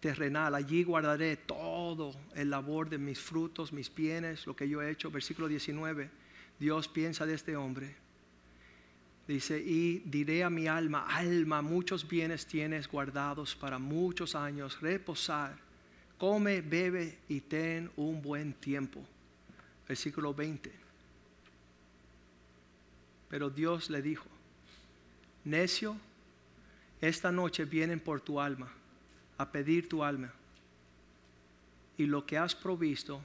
[0.00, 0.54] terrenal.
[0.54, 5.10] Allí guardaré todo el labor de mis frutos, mis bienes, lo que yo he hecho.
[5.10, 6.17] Versículo 19
[6.58, 7.94] Dios piensa de este hombre.
[9.26, 15.58] Dice, y diré a mi alma, alma, muchos bienes tienes guardados para muchos años, reposar,
[16.16, 19.04] come, bebe y ten un buen tiempo.
[19.86, 20.72] Versículo 20.
[23.28, 24.26] Pero Dios le dijo,
[25.44, 25.96] necio,
[27.00, 28.72] esta noche vienen por tu alma,
[29.36, 30.32] a pedir tu alma,
[31.98, 33.20] y lo que has provisto,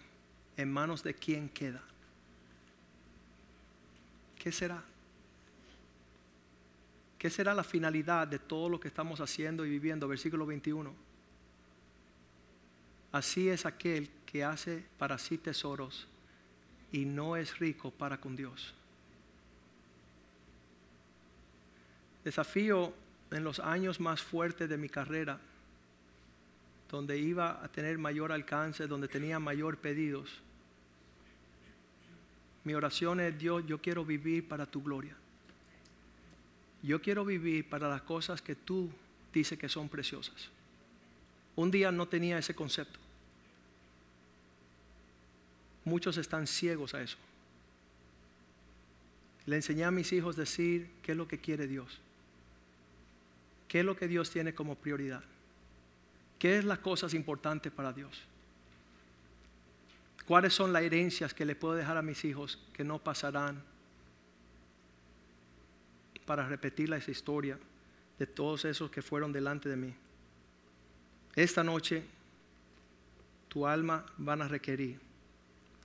[0.58, 1.82] en manos de quién queda.
[4.44, 4.84] ¿Qué será?
[7.18, 10.06] ¿Qué será la finalidad de todo lo que estamos haciendo y viviendo?
[10.06, 10.94] Versículo 21.
[13.14, 16.10] Así es aquel que hace para sí tesoros
[16.92, 18.74] y no es rico para con Dios.
[22.26, 22.94] Desafío
[23.32, 25.40] en los años más fuertes de mi carrera,
[26.92, 30.43] donde iba a tener mayor alcance, donde tenía mayor pedidos
[32.64, 35.16] mi oración es, Dios, yo quiero vivir para tu gloria.
[36.82, 38.90] Yo quiero vivir para las cosas que tú
[39.34, 40.50] dices que son preciosas.
[41.56, 43.00] Un día no tenía ese concepto.
[45.86, 47.18] Muchos están ciegos a eso.
[49.46, 52.00] Le enseñé a mis hijos decir qué es lo que quiere Dios.
[53.68, 55.24] ¿Qué es lo que Dios tiene como prioridad?
[56.40, 58.22] ¿Qué es las cosas importantes para Dios?
[60.28, 63.62] ¿Cuáles son las herencias que le puedo dejar a mis hijos que no pasarán
[66.26, 67.60] para repetir esa historia
[68.18, 69.94] de todos esos que fueron delante de mí?
[71.36, 72.04] Esta noche
[73.50, 75.00] tu alma van a requerir.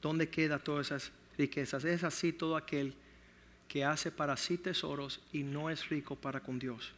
[0.00, 1.84] ¿Dónde quedan todas esas riquezas?
[1.84, 2.94] Es así todo aquel
[3.66, 6.92] que hace para sí tesoros y no es rico para con Dios.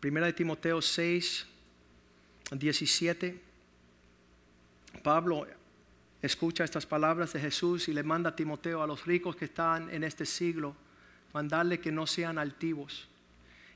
[0.00, 1.46] Primera de Timoteo 6,
[2.52, 3.53] 17
[5.02, 5.46] Pablo
[6.22, 9.90] escucha estas palabras de Jesús y le manda a Timoteo a los ricos que están
[9.90, 10.74] en este siglo,
[11.32, 13.08] mandarle que no sean altivos.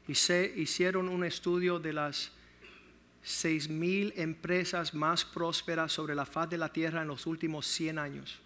[0.06, 2.32] Y se hicieron un estudio de las
[3.22, 7.98] seis mil empresas más prósperas sobre la faz de la tierra en los últimos 100
[7.98, 8.38] años.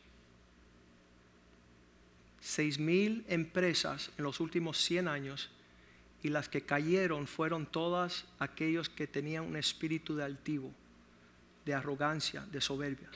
[2.40, 5.50] Seis mil empresas en los últimos 100 años
[6.24, 10.72] y las que cayeron fueron todas aquellos que tenían un espíritu de altivo
[11.64, 13.09] de arrogancia, de soberbia.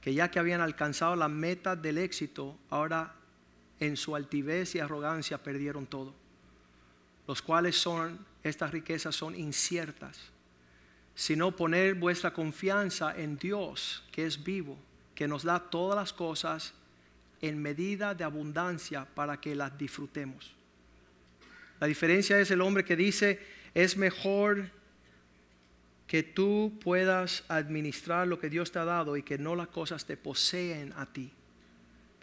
[0.00, 3.14] Que ya que habían alcanzado la meta del éxito, ahora
[3.80, 6.14] en su altivez y arrogancia perdieron todo.
[7.26, 10.18] Los cuales son, estas riquezas son inciertas,
[11.14, 14.78] sino poner vuestra confianza en Dios, que es vivo,
[15.14, 16.74] que nos da todas las cosas
[17.40, 20.54] en medida de abundancia para que las disfrutemos.
[21.80, 23.40] La diferencia es el hombre que dice,
[23.74, 24.70] es mejor
[26.14, 30.04] que tú puedas administrar lo que Dios te ha dado y que no las cosas
[30.04, 31.32] te poseen a ti.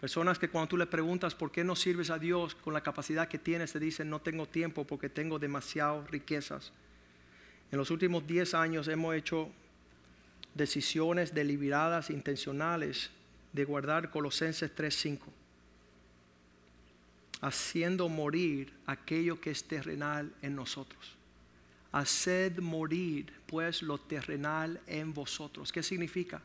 [0.00, 3.28] Personas que cuando tú le preguntas por qué no sirves a Dios con la capacidad
[3.28, 6.72] que tienes, te dicen no tengo tiempo porque tengo demasiadas riquezas.
[7.70, 9.50] En los últimos 10 años hemos hecho
[10.54, 13.10] decisiones deliberadas, intencionales,
[13.52, 15.18] de guardar Colosenses 3:5,
[17.42, 21.14] haciendo morir aquello que es terrenal en nosotros.
[21.92, 25.70] Haced morir pues lo terrenal en vosotros.
[25.70, 26.40] ¿Qué significa?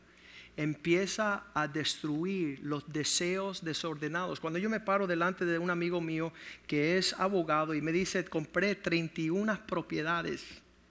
[0.58, 4.40] Empieza a destruir los deseos desordenados.
[4.40, 6.34] Cuando yo me paro delante de un amigo mío
[6.66, 10.44] que es abogado y me dice, compré 31 propiedades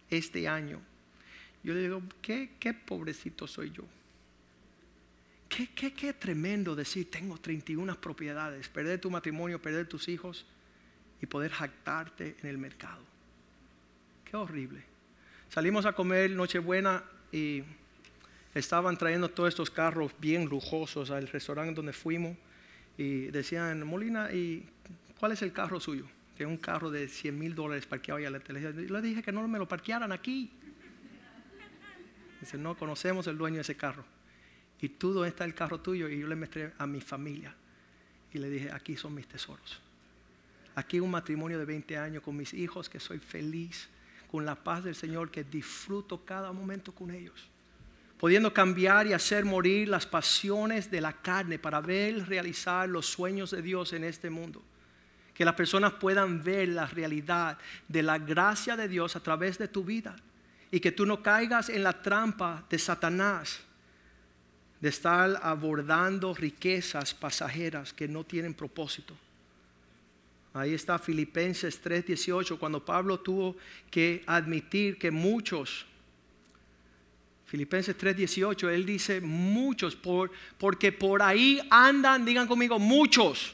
[0.09, 0.81] este año,
[1.63, 3.83] yo le digo, ¿qué, qué pobrecito soy yo?
[5.47, 10.47] Qué, qué, qué tremendo decir, tengo 31 propiedades, perder tu matrimonio, perder tus hijos
[11.21, 13.03] y poder jactarte en el mercado.
[14.25, 14.86] Qué horrible.
[15.49, 17.63] Salimos a comer Nochebuena y
[18.53, 22.37] estaban trayendo todos estos carros bien lujosos al restaurante donde fuimos
[22.97, 24.67] y decían, Molina, ¿y
[25.19, 26.05] cuál es el carro suyo?
[26.35, 29.67] Que un carro de 100 mil dólares parqueado allá le dije que no me lo
[29.67, 30.51] parquearan aquí.
[32.39, 34.05] Dice, no conocemos el dueño de ese carro.
[34.79, 36.07] ¿Y tú dónde está el carro tuyo?
[36.07, 37.55] Y yo le mostré a mi familia.
[38.31, 39.79] Y le dije, aquí son mis tesoros.
[40.75, 43.89] Aquí un matrimonio de 20 años con mis hijos que soy feliz,
[44.31, 47.49] con la paz del Señor que disfruto cada momento con ellos.
[48.17, 53.51] Pudiendo cambiar y hacer morir las pasiones de la carne para ver realizar los sueños
[53.51, 54.63] de Dios en este mundo.
[55.33, 59.67] Que las personas puedan ver la realidad de la gracia de Dios a través de
[59.67, 60.15] tu vida.
[60.71, 63.59] Y que tú no caigas en la trampa de Satanás
[64.79, 69.15] de estar abordando riquezas pasajeras que no tienen propósito.
[70.57, 73.55] Ahí está Filipenses 3:18, cuando Pablo tuvo
[73.91, 75.85] que admitir que muchos,
[77.45, 83.53] Filipenses 3:18, él dice muchos, por, porque por ahí andan, digan conmigo, muchos.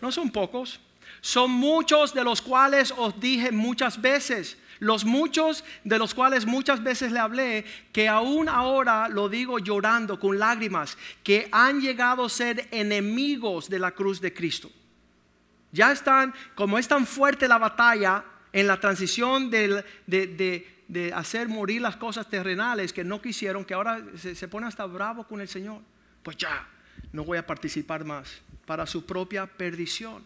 [0.00, 0.80] No son pocos,
[1.20, 6.82] son muchos de los cuales os dije muchas veces los muchos de los cuales muchas
[6.82, 12.28] veces le hablé, que aún ahora lo digo llorando con lágrimas, que han llegado a
[12.28, 14.70] ser enemigos de la cruz de Cristo.
[15.74, 21.96] Ya están, como es tan fuerte la batalla en la transición de, hacer morir las
[21.96, 25.80] cosas terrenales que no quisieron, que ahora se, se pone hasta bravo con el Señor.
[26.22, 26.64] Pues ya,
[27.12, 30.22] no voy a participar más para su propia perdición.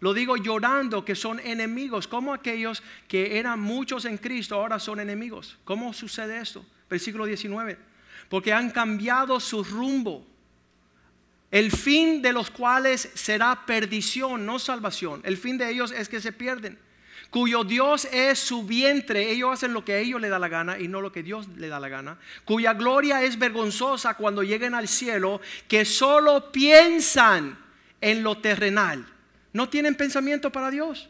[0.00, 5.00] Lo digo llorando que son enemigos, como aquellos que eran muchos en Cristo ahora son
[5.00, 5.58] enemigos.
[5.64, 6.64] ¿Cómo sucede esto?
[6.88, 7.78] Versículo 19.
[8.30, 10.26] Porque han cambiado su rumbo.
[11.56, 15.22] El fin de los cuales será perdición, no salvación.
[15.24, 16.78] El fin de ellos es que se pierden.
[17.30, 19.30] Cuyo Dios es su vientre.
[19.30, 21.48] Ellos hacen lo que a ellos le da la gana y no lo que Dios
[21.56, 22.18] le da la gana.
[22.44, 25.40] Cuya gloria es vergonzosa cuando lleguen al cielo.
[25.66, 27.56] Que solo piensan
[28.02, 29.06] en lo terrenal
[29.56, 31.08] no tienen pensamiento para Dios.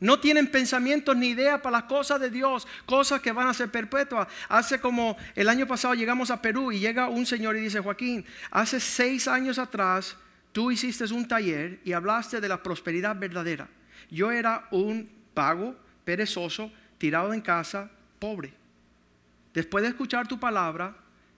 [0.00, 3.70] No tienen pensamiento ni idea para las cosas de Dios, cosas que van a ser
[3.70, 4.28] perpetuas.
[4.48, 8.24] Hace como el año pasado llegamos a Perú y llega un señor y dice, Joaquín,
[8.50, 10.16] hace seis años atrás
[10.52, 13.68] tú hiciste un taller y hablaste de la prosperidad verdadera.
[14.10, 18.52] Yo era un pago, perezoso, tirado en casa, pobre.
[19.54, 20.94] Después de escuchar tu palabra,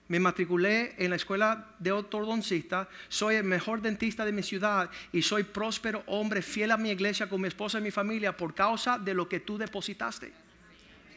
[0.09, 5.21] me matriculé en la escuela de ortodoncista, soy el mejor dentista de mi ciudad y
[5.21, 8.97] soy próspero hombre, fiel a mi iglesia con mi esposa y mi familia por causa
[8.97, 10.33] de lo que tú depositaste.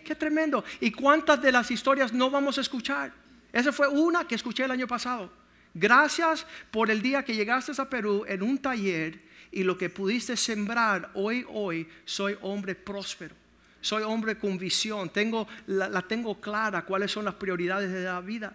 [0.04, 0.62] Qué tremendo.
[0.78, 3.12] ¿Y cuántas de las historias no vamos a escuchar?
[3.50, 5.32] Esa fue una que escuché el año pasado.
[5.72, 10.36] Gracias por el día que llegaste a Perú en un taller y lo que pudiste
[10.36, 13.34] sembrar hoy, hoy, soy hombre próspero.
[13.80, 18.20] Soy hombre con visión, tengo, la, la tengo clara cuáles son las prioridades de la
[18.20, 18.54] vida.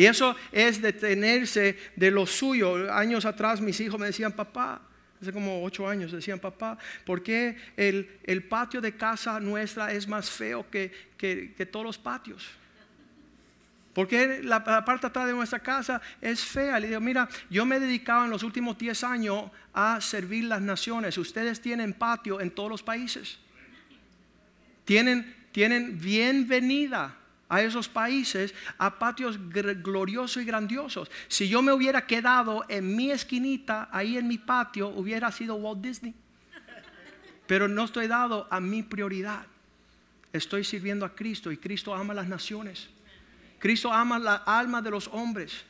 [0.00, 2.90] Y eso es detenerse de lo suyo.
[2.90, 4.80] Años atrás mis hijos me decían, papá,
[5.20, 10.30] hace como ocho años, decían, papá, ¿por qué el, patio de casa nuestra es más
[10.30, 12.48] feo que, todos los patios?
[13.92, 16.80] ¿Por qué la, parte atrás de nuestra casa es fea?
[16.80, 20.62] Le digo, mira, yo me he dedicado en los últimos diez años a servir las
[20.62, 21.18] naciones.
[21.18, 23.38] Ustedes tienen patio en todos los países.
[24.86, 27.19] Tienen, tienen bienvenida
[27.50, 31.10] a esos países a patios gloriosos y grandiosos.
[31.28, 35.82] Si yo me hubiera quedado en mi esquinita, ahí en mi patio, hubiera sido Walt
[35.82, 36.14] Disney.
[37.46, 39.46] Pero no estoy dado a mi prioridad.
[40.32, 42.88] estoy sirviendo a Cristo y Cristo ama las naciones.
[43.58, 45.64] Cristo ama la alma de los hombres.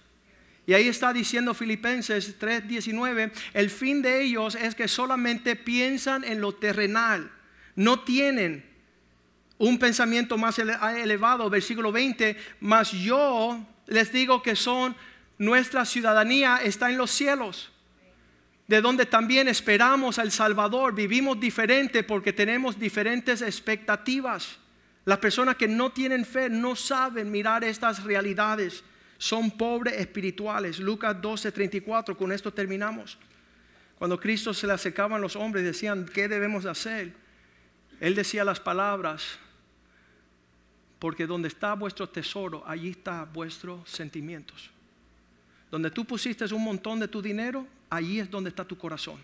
[0.66, 6.42] Y ahí está diciendo Filipenses 3:19, el fin de ellos es que solamente piensan en
[6.42, 7.32] lo terrenal,
[7.74, 8.69] no tienen
[9.60, 14.96] un pensamiento más elevado, versículo 20, mas yo les digo que son,
[15.36, 17.70] nuestra ciudadanía está en los cielos,
[18.66, 24.56] de donde también esperamos al Salvador, vivimos diferente porque tenemos diferentes expectativas.
[25.04, 28.82] Las personas que no tienen fe no saben mirar estas realidades
[29.18, 30.78] son pobres espirituales.
[30.78, 33.18] Lucas 12:34, con esto terminamos.
[33.98, 37.12] Cuando Cristo se le acercaban los hombres, decían, ¿qué debemos hacer?
[38.00, 39.38] Él decía las palabras,
[41.00, 44.70] porque donde está vuestro tesoro, allí está vuestros sentimientos.
[45.70, 49.18] Donde tú pusiste un montón de tu dinero, allí es donde está tu corazón.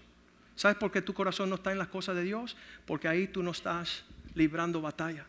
[0.57, 2.57] ¿Sabes por qué tu corazón no está en las cosas de Dios?
[2.87, 4.05] Porque ahí tú no estás
[4.35, 5.27] librando batalla.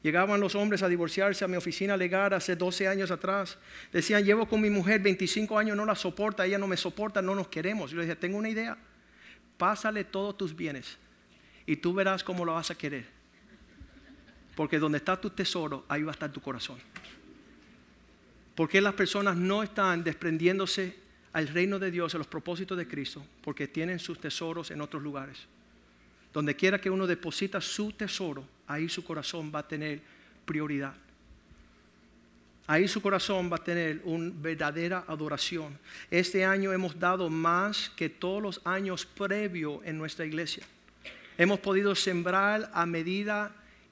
[0.00, 3.58] Llegaban los hombres a divorciarse a mi oficina legal hace 12 años atrás.
[3.92, 7.34] Decían, llevo con mi mujer 25 años, no la soporta, ella no me soporta, no
[7.34, 7.90] nos queremos.
[7.90, 8.78] Yo le dije, tengo una idea,
[9.58, 10.98] pásale todos tus bienes
[11.66, 13.19] y tú verás cómo lo vas a querer.
[14.54, 16.78] Porque donde está tu tesoro, ahí va a estar tu corazón.
[18.54, 20.94] Porque las personas no están desprendiéndose
[21.32, 23.24] al reino de Dios, a los propósitos de Cristo?
[23.42, 25.46] Porque tienen sus tesoros en otros lugares.
[26.32, 30.00] Donde quiera que uno deposita su tesoro, ahí su corazón va a tener
[30.44, 30.94] prioridad.
[32.66, 35.76] Ahí su corazón va a tener una verdadera adoración.
[36.08, 40.64] Este año hemos dado más que todos los años previos en nuestra iglesia.
[41.36, 43.50] Hemos podido sembrar a medida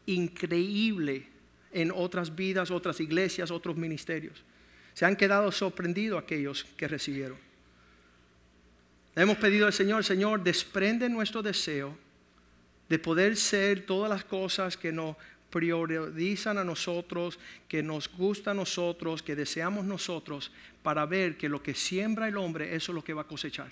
[0.09, 1.27] increíble
[1.71, 4.43] en otras vidas, otras iglesias, otros ministerios.
[4.95, 7.37] Se han quedado sorprendidos aquellos que recibieron.
[9.15, 11.97] Hemos pedido al Señor, Señor, desprende nuestro deseo
[12.89, 15.17] de poder ser todas las cosas que nos
[15.51, 17.39] priorizan a nosotros,
[17.69, 20.53] que nos gusta a nosotros, que deseamos nosotros,
[20.83, 23.69] para ver que lo que siembra el hombre, eso es lo que va a cosechar.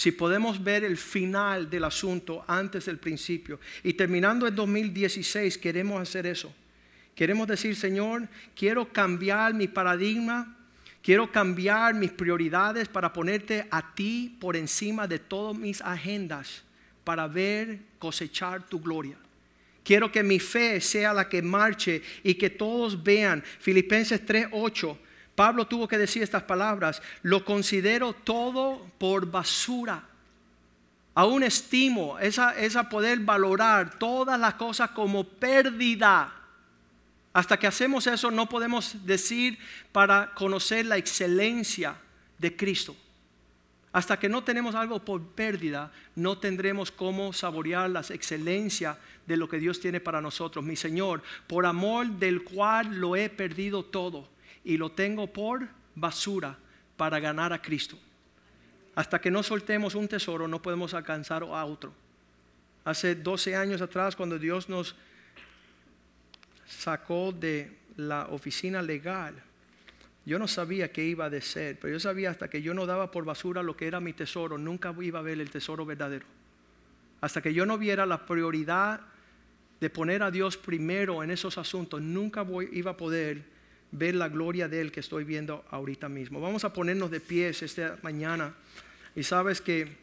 [0.00, 3.60] Si podemos ver el final del asunto antes del principio.
[3.82, 6.50] Y terminando el 2016 queremos hacer eso.
[7.14, 8.26] Queremos decir, Señor,
[8.56, 10.56] quiero cambiar mi paradigma,
[11.02, 16.62] quiero cambiar mis prioridades para ponerte a ti por encima de todas mis agendas
[17.04, 19.18] para ver cosechar tu gloria.
[19.84, 23.44] Quiero que mi fe sea la que marche y que todos vean.
[23.58, 24.96] Filipenses 3:8.
[25.40, 27.00] Pablo tuvo que decir estas palabras.
[27.22, 30.02] Lo considero todo por basura.
[31.14, 36.30] Aún estimo esa, esa poder valorar todas las cosas como pérdida.
[37.32, 39.58] Hasta que hacemos eso no podemos decir
[39.92, 41.96] para conocer la excelencia
[42.36, 42.94] de Cristo.
[43.92, 49.48] Hasta que no tenemos algo por pérdida, no tendremos cómo saborear la excelencia de lo
[49.48, 50.62] que Dios tiene para nosotros.
[50.62, 54.28] Mi Señor, por amor del cual lo he perdido todo
[54.64, 56.56] y lo tengo por basura
[56.96, 57.98] para ganar a Cristo.
[58.94, 61.92] Hasta que no soltemos un tesoro, no podemos alcanzar a otro.
[62.84, 64.94] Hace 12 años atrás, cuando Dios nos
[66.66, 69.34] sacó de la oficina legal,
[70.26, 73.10] yo no sabía qué iba a ser, pero yo sabía hasta que yo no daba
[73.10, 76.26] por basura lo que era mi tesoro, nunca iba a ver el tesoro verdadero.
[77.20, 79.00] Hasta que yo no viera la prioridad
[79.80, 83.44] de poner a Dios primero en esos asuntos, nunca iba a poder
[83.92, 86.40] ver la gloria de Él que estoy viendo ahorita mismo.
[86.40, 88.54] Vamos a ponernos de pies esta mañana.
[89.16, 89.96] Y sabes que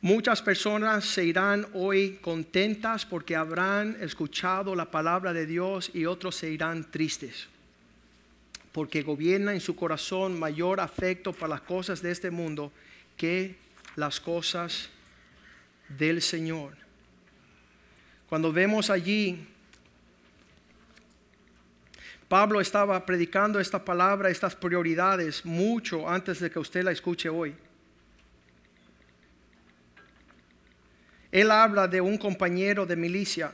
[0.00, 6.36] muchas personas se irán hoy contentas porque habrán escuchado la palabra de Dios y otros
[6.36, 7.48] se irán tristes
[8.78, 12.70] porque gobierna en su corazón mayor afecto para las cosas de este mundo
[13.16, 13.56] que
[13.96, 14.88] las cosas
[15.88, 16.74] del Señor.
[18.28, 19.48] Cuando vemos allí,
[22.28, 27.56] Pablo estaba predicando esta palabra, estas prioridades, mucho antes de que usted la escuche hoy.
[31.32, 33.52] Él habla de un compañero de milicia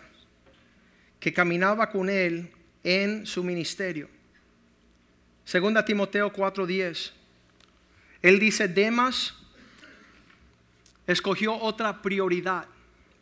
[1.20, 2.52] que caminaba con él
[2.82, 4.08] en su ministerio.
[5.44, 7.12] Segunda Timoteo 4:10.
[8.22, 9.34] Él dice, Demas
[11.06, 12.66] escogió otra prioridad,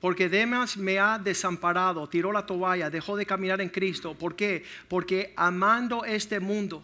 [0.02, 4.14] porque Demas me ha desamparado, tiró la toalla, dejó de caminar en Cristo.
[4.14, 4.64] ¿Por qué?
[4.88, 6.82] Porque amando este mundo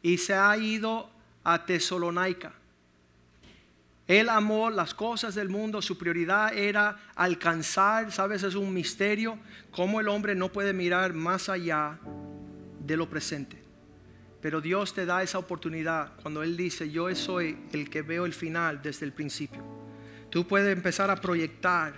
[0.00, 1.10] y se ha ido
[1.42, 2.52] a Tesalónica.
[4.06, 9.40] Él amó las cosas del mundo, su prioridad era alcanzar, sabes, es un misterio,
[9.72, 11.98] cómo el hombre no puede mirar más allá
[12.78, 13.60] de lo presente.
[14.40, 18.32] Pero Dios te da esa oportunidad cuando Él dice, yo soy el que veo el
[18.32, 19.64] final desde el principio.
[20.30, 21.94] Tú puedes empezar a proyectar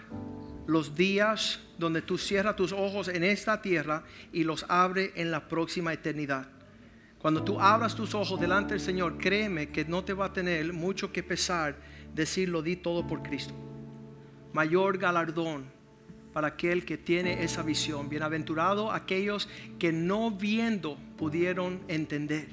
[0.67, 5.49] los días donde tú cierras tus ojos en esta tierra y los abre en la
[5.49, 6.49] próxima eternidad.
[7.19, 10.73] Cuando tú abras tus ojos delante del Señor, créeme que no te va a tener
[10.73, 11.77] mucho que pesar
[12.15, 13.55] decir lo di todo por Cristo.
[14.53, 15.65] Mayor galardón
[16.35, 18.09] para aquel que tiene esa visión.
[18.09, 19.49] Bienaventurado aquellos
[19.79, 22.49] que no viendo pudieron entender.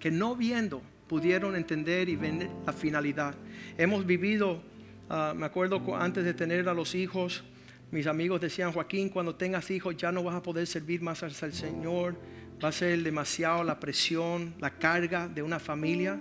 [0.00, 3.34] Que no viendo pudieron entender y ver la finalidad.
[3.78, 4.62] Hemos vivido,
[5.08, 7.44] ah, me acuerdo antes de tener a los hijos,
[7.90, 11.32] mis amigos decían, Joaquín, cuando tengas hijos ya no vas a poder servir más al
[11.32, 12.16] Señor
[12.62, 16.18] va a ser demasiado la presión, la carga de una familia.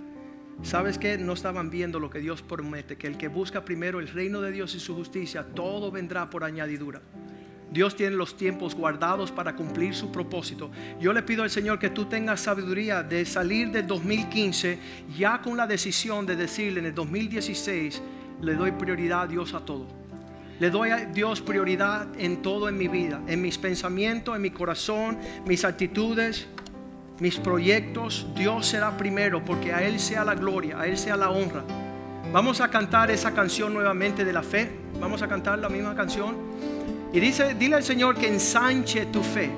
[0.63, 1.17] ¿Sabes qué?
[1.17, 4.51] No estaban viendo lo que Dios promete, que el que busca primero el reino de
[4.51, 7.01] Dios y su justicia, todo vendrá por añadidura.
[7.71, 10.71] Dios tiene los tiempos guardados para cumplir su propósito.
[10.99, 14.79] Yo le pido al Señor que tú tengas sabiduría de salir del 2015
[15.17, 18.01] ya con la decisión de decirle en el 2016,
[18.41, 19.87] le doy prioridad a Dios a todo.
[20.59, 24.51] Le doy a Dios prioridad en todo en mi vida, en mis pensamientos, en mi
[24.51, 26.47] corazón, mis actitudes,
[27.19, 28.27] mis proyectos.
[28.35, 31.63] Dios será primero porque a Él sea la gloria, a Él sea la honra.
[32.31, 34.69] Vamos a cantar esa canción nuevamente de la fe.
[34.99, 36.35] Vamos a cantar la misma canción.
[37.13, 39.49] Y dice, dile al Señor que ensanche tu fe,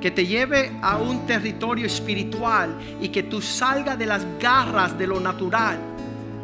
[0.00, 5.06] que te lleve a un territorio espiritual y que tú salgas de las garras de
[5.06, 5.76] lo natural,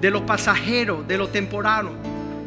[0.01, 1.91] de lo pasajero, de lo temporal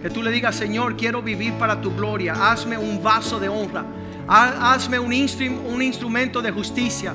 [0.03, 2.33] que tú le digas, Señor, quiero vivir para tu gloria.
[2.33, 3.85] Hazme un vaso de honra.
[4.27, 7.13] Hazme un, instrumento de justicia.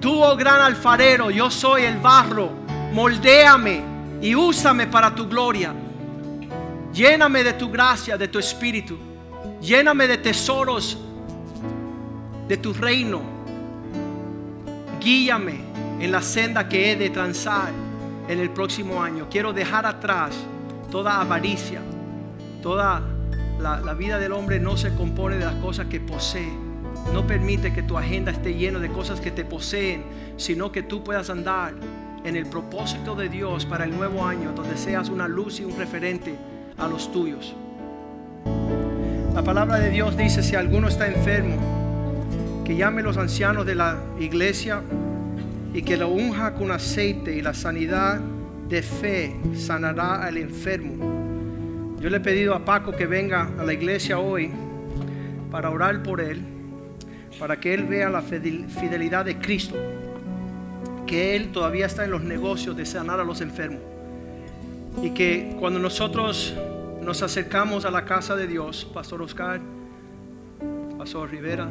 [0.00, 2.50] Tú, oh gran alfarero, yo soy el barro.
[2.92, 3.84] Moldéame
[4.20, 5.72] y úsame para tu gloria.
[6.92, 8.98] Lléname de tu gracia, de tu espíritu.
[9.60, 10.98] Lléname de tesoros
[12.48, 13.22] de tu reino.
[15.00, 15.60] Guíame
[16.00, 17.83] en la senda que he de transar
[18.28, 19.26] en el próximo año.
[19.30, 20.34] Quiero dejar atrás
[20.90, 21.80] toda avaricia,
[22.64, 23.02] Toda
[23.60, 26.48] la, vida del hombre no se compone de las cosas que posee.
[27.12, 30.02] No permite que tu agenda esté llena de cosas que te poseen,
[30.38, 31.74] sino que tú puedas andar
[32.24, 35.76] en el propósito de Dios para el nuevo año, donde seas una luz y un
[35.76, 36.36] referente
[36.78, 37.54] a los tuyos.
[39.34, 41.56] La palabra de Dios dice, si alguno está enfermo,
[42.64, 44.80] que llame a los ancianos de la iglesia
[45.74, 48.20] y que lo unja con aceite y la sanidad
[48.68, 51.14] de fe sanará al enfermo
[52.04, 54.50] yo le he pedido a Paco que venga a la iglesia hoy
[55.50, 56.42] para orar por él,
[57.38, 59.74] para que él vea la fidelidad de Cristo,
[61.06, 63.80] que él todavía está en los negocios de sanar a los enfermos.
[65.02, 66.52] Y que cuando nosotros
[67.00, 69.62] nos acercamos a la casa de Dios, Pastor Oscar,
[70.98, 71.70] Pastor Rivera,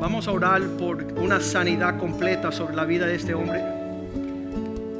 [0.00, 3.62] vamos a orar por una sanidad completa sobre la vida de este hombre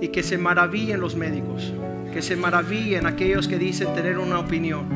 [0.00, 1.72] y que se maravillen los médicos
[2.12, 4.86] que se maravillen aquellos que dicen tener una opinión,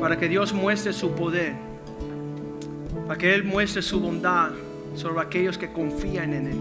[0.00, 1.54] para que Dios muestre su poder,
[3.06, 4.50] para que Él muestre su bondad
[4.94, 6.58] sobre aquellos que confían en Él.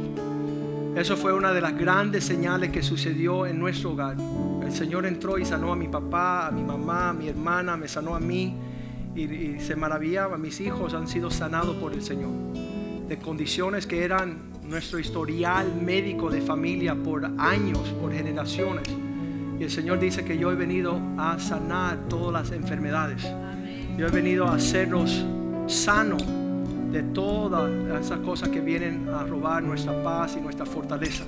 [0.95, 4.15] Eso fue una de las grandes señales que sucedió en nuestro hogar.
[4.63, 7.87] El Señor entró y sanó a mi papá, a mi mamá, a mi hermana, me
[7.87, 8.55] sanó a mí
[9.17, 10.37] y, se maravillaba.
[10.37, 12.31] Mis hijos han sido sanados por el Señor
[13.07, 18.87] de condiciones que eran nuestro historial médico de familia por años, por generaciones.
[19.59, 23.23] Y el Señor dice que yo he venido a sanar todas las enfermedades.
[23.97, 25.25] Yo he venido a hacernos
[25.67, 26.23] sanos
[26.91, 31.23] de todas esas cosas que vienen a robar nuestra paz y nuestra fortaleza.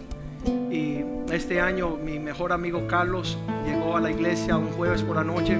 [0.70, 1.00] Y
[1.32, 5.58] este año mi mejor amigo Carlos llegó a la iglesia un jueves por la noche.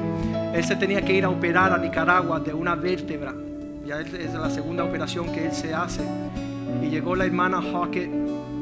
[0.54, 3.34] Él se tenía que ir a operar a Nicaragua de una vértebra.
[3.86, 6.04] Ya es la segunda operación que él se hace.
[6.84, 8.10] Y llegó la hermana Hawkett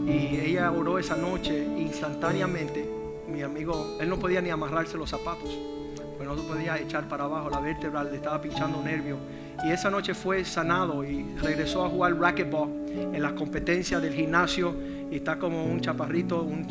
[0.07, 2.97] y ella oró esa noche instantáneamente
[3.27, 5.57] mi amigo, él no podía ni amarrarse los zapatos,
[6.17, 9.17] pues no podía echar para abajo, la vértebra le estaba pinchando nervio.
[9.65, 14.73] Y esa noche fue sanado y regresó a jugar racquetball en las competencias del gimnasio
[15.11, 16.67] y está como un chaparrito, un,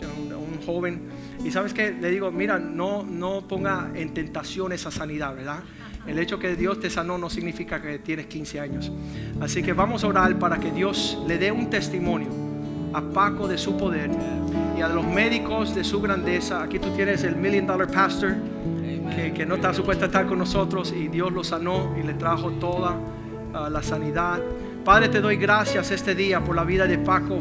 [0.66, 1.02] joven.
[1.44, 5.60] Y sabes que le digo, mira, no, no ponga en tentación esa sanidad, ¿verdad?
[6.06, 8.92] El hecho que Dios te sanó no significa que tienes 15 años.
[9.40, 12.28] Así que vamos a orar para que Dios le dé un testimonio
[12.92, 14.10] a Paco de su poder
[14.76, 16.62] y a los médicos de su grandeza.
[16.62, 18.36] Aquí tú tienes el Million Dollar Pastor
[19.34, 22.50] que, no está supuesto a estar con nosotros y Dios lo sanó y le trajo
[22.52, 22.96] toda
[23.54, 24.40] ah, la sanidad.
[24.84, 27.40] Padre, te doy gracias este día por la vida de Paco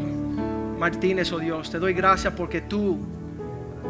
[0.78, 1.70] Martínez, oh Dios.
[1.70, 2.98] Te doy gracias porque tú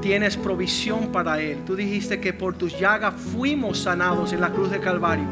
[0.01, 1.59] tienes provisión para él.
[1.65, 5.27] Tú dijiste que por tus llagas fuimos sanados en la cruz de Calvario.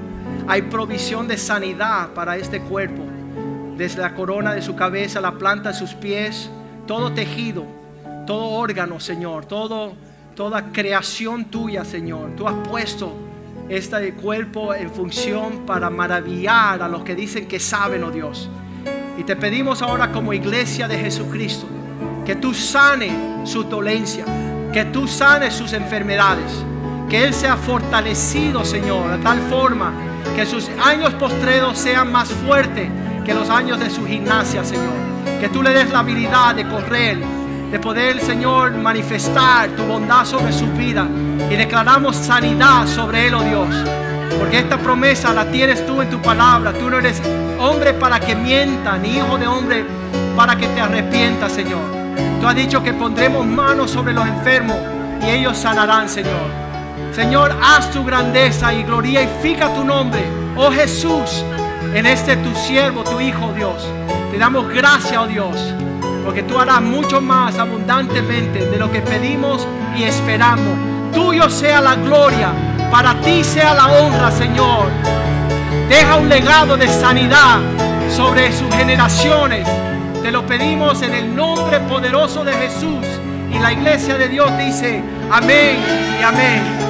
[0.46, 3.02] Hay provisión de sanidad para este cuerpo.
[3.76, 6.50] Desde la corona de su cabeza, la planta de sus pies,
[6.86, 7.66] todo tejido
[8.26, 9.94] todo órgano, Señor, todo,
[10.34, 12.30] toda creación tuya, Señor.
[12.36, 13.12] Tú has puesto
[13.68, 18.48] este cuerpo en función para maravillar a los que dicen que saben, oh Dios.
[19.16, 21.66] Y te pedimos ahora como iglesia de Jesucristo
[22.24, 23.12] que tú sanes
[23.44, 24.24] su dolencia,
[24.72, 26.64] que tú sanes sus enfermedades,
[27.08, 29.92] que Él sea fortalecido, Señor, de tal forma
[30.34, 32.88] que sus años postreros sean más fuertes
[33.24, 34.94] que los años de su gimnasia, Señor.
[35.40, 37.18] Que tú le des la habilidad de correr,
[37.70, 41.06] de poder, Señor, manifestar tu bondad sobre su vida.
[41.50, 44.03] Y declaramos sanidad sobre Él, oh Dios.
[44.38, 46.72] Porque esta promesa la tienes tú en tu palabra.
[46.72, 47.20] Tú no eres
[47.58, 49.84] hombre para que mienta, ni hijo de hombre
[50.36, 51.82] para que te arrepientas, Señor.
[52.40, 54.76] Tú has dicho que pondremos manos sobre los enfermos
[55.22, 56.64] y ellos sanarán, Señor.
[57.12, 60.20] Señor, haz tu grandeza y glorifica tu nombre,
[60.56, 61.44] oh Jesús,
[61.94, 63.88] en este tu siervo, tu Hijo, Dios.
[64.32, 65.56] Te damos gracias, oh Dios,
[66.24, 69.66] porque tú harás mucho más abundantemente de lo que pedimos
[69.96, 70.76] y esperamos.
[71.14, 72.50] Tuyo sea la gloria,
[72.94, 74.86] para ti sea la honra, Señor.
[75.88, 77.58] Deja un legado de sanidad
[78.08, 79.66] sobre sus generaciones.
[80.22, 83.04] Te lo pedimos en el nombre poderoso de Jesús.
[83.52, 85.76] Y la iglesia de Dios dice, amén
[86.20, 86.83] y amén.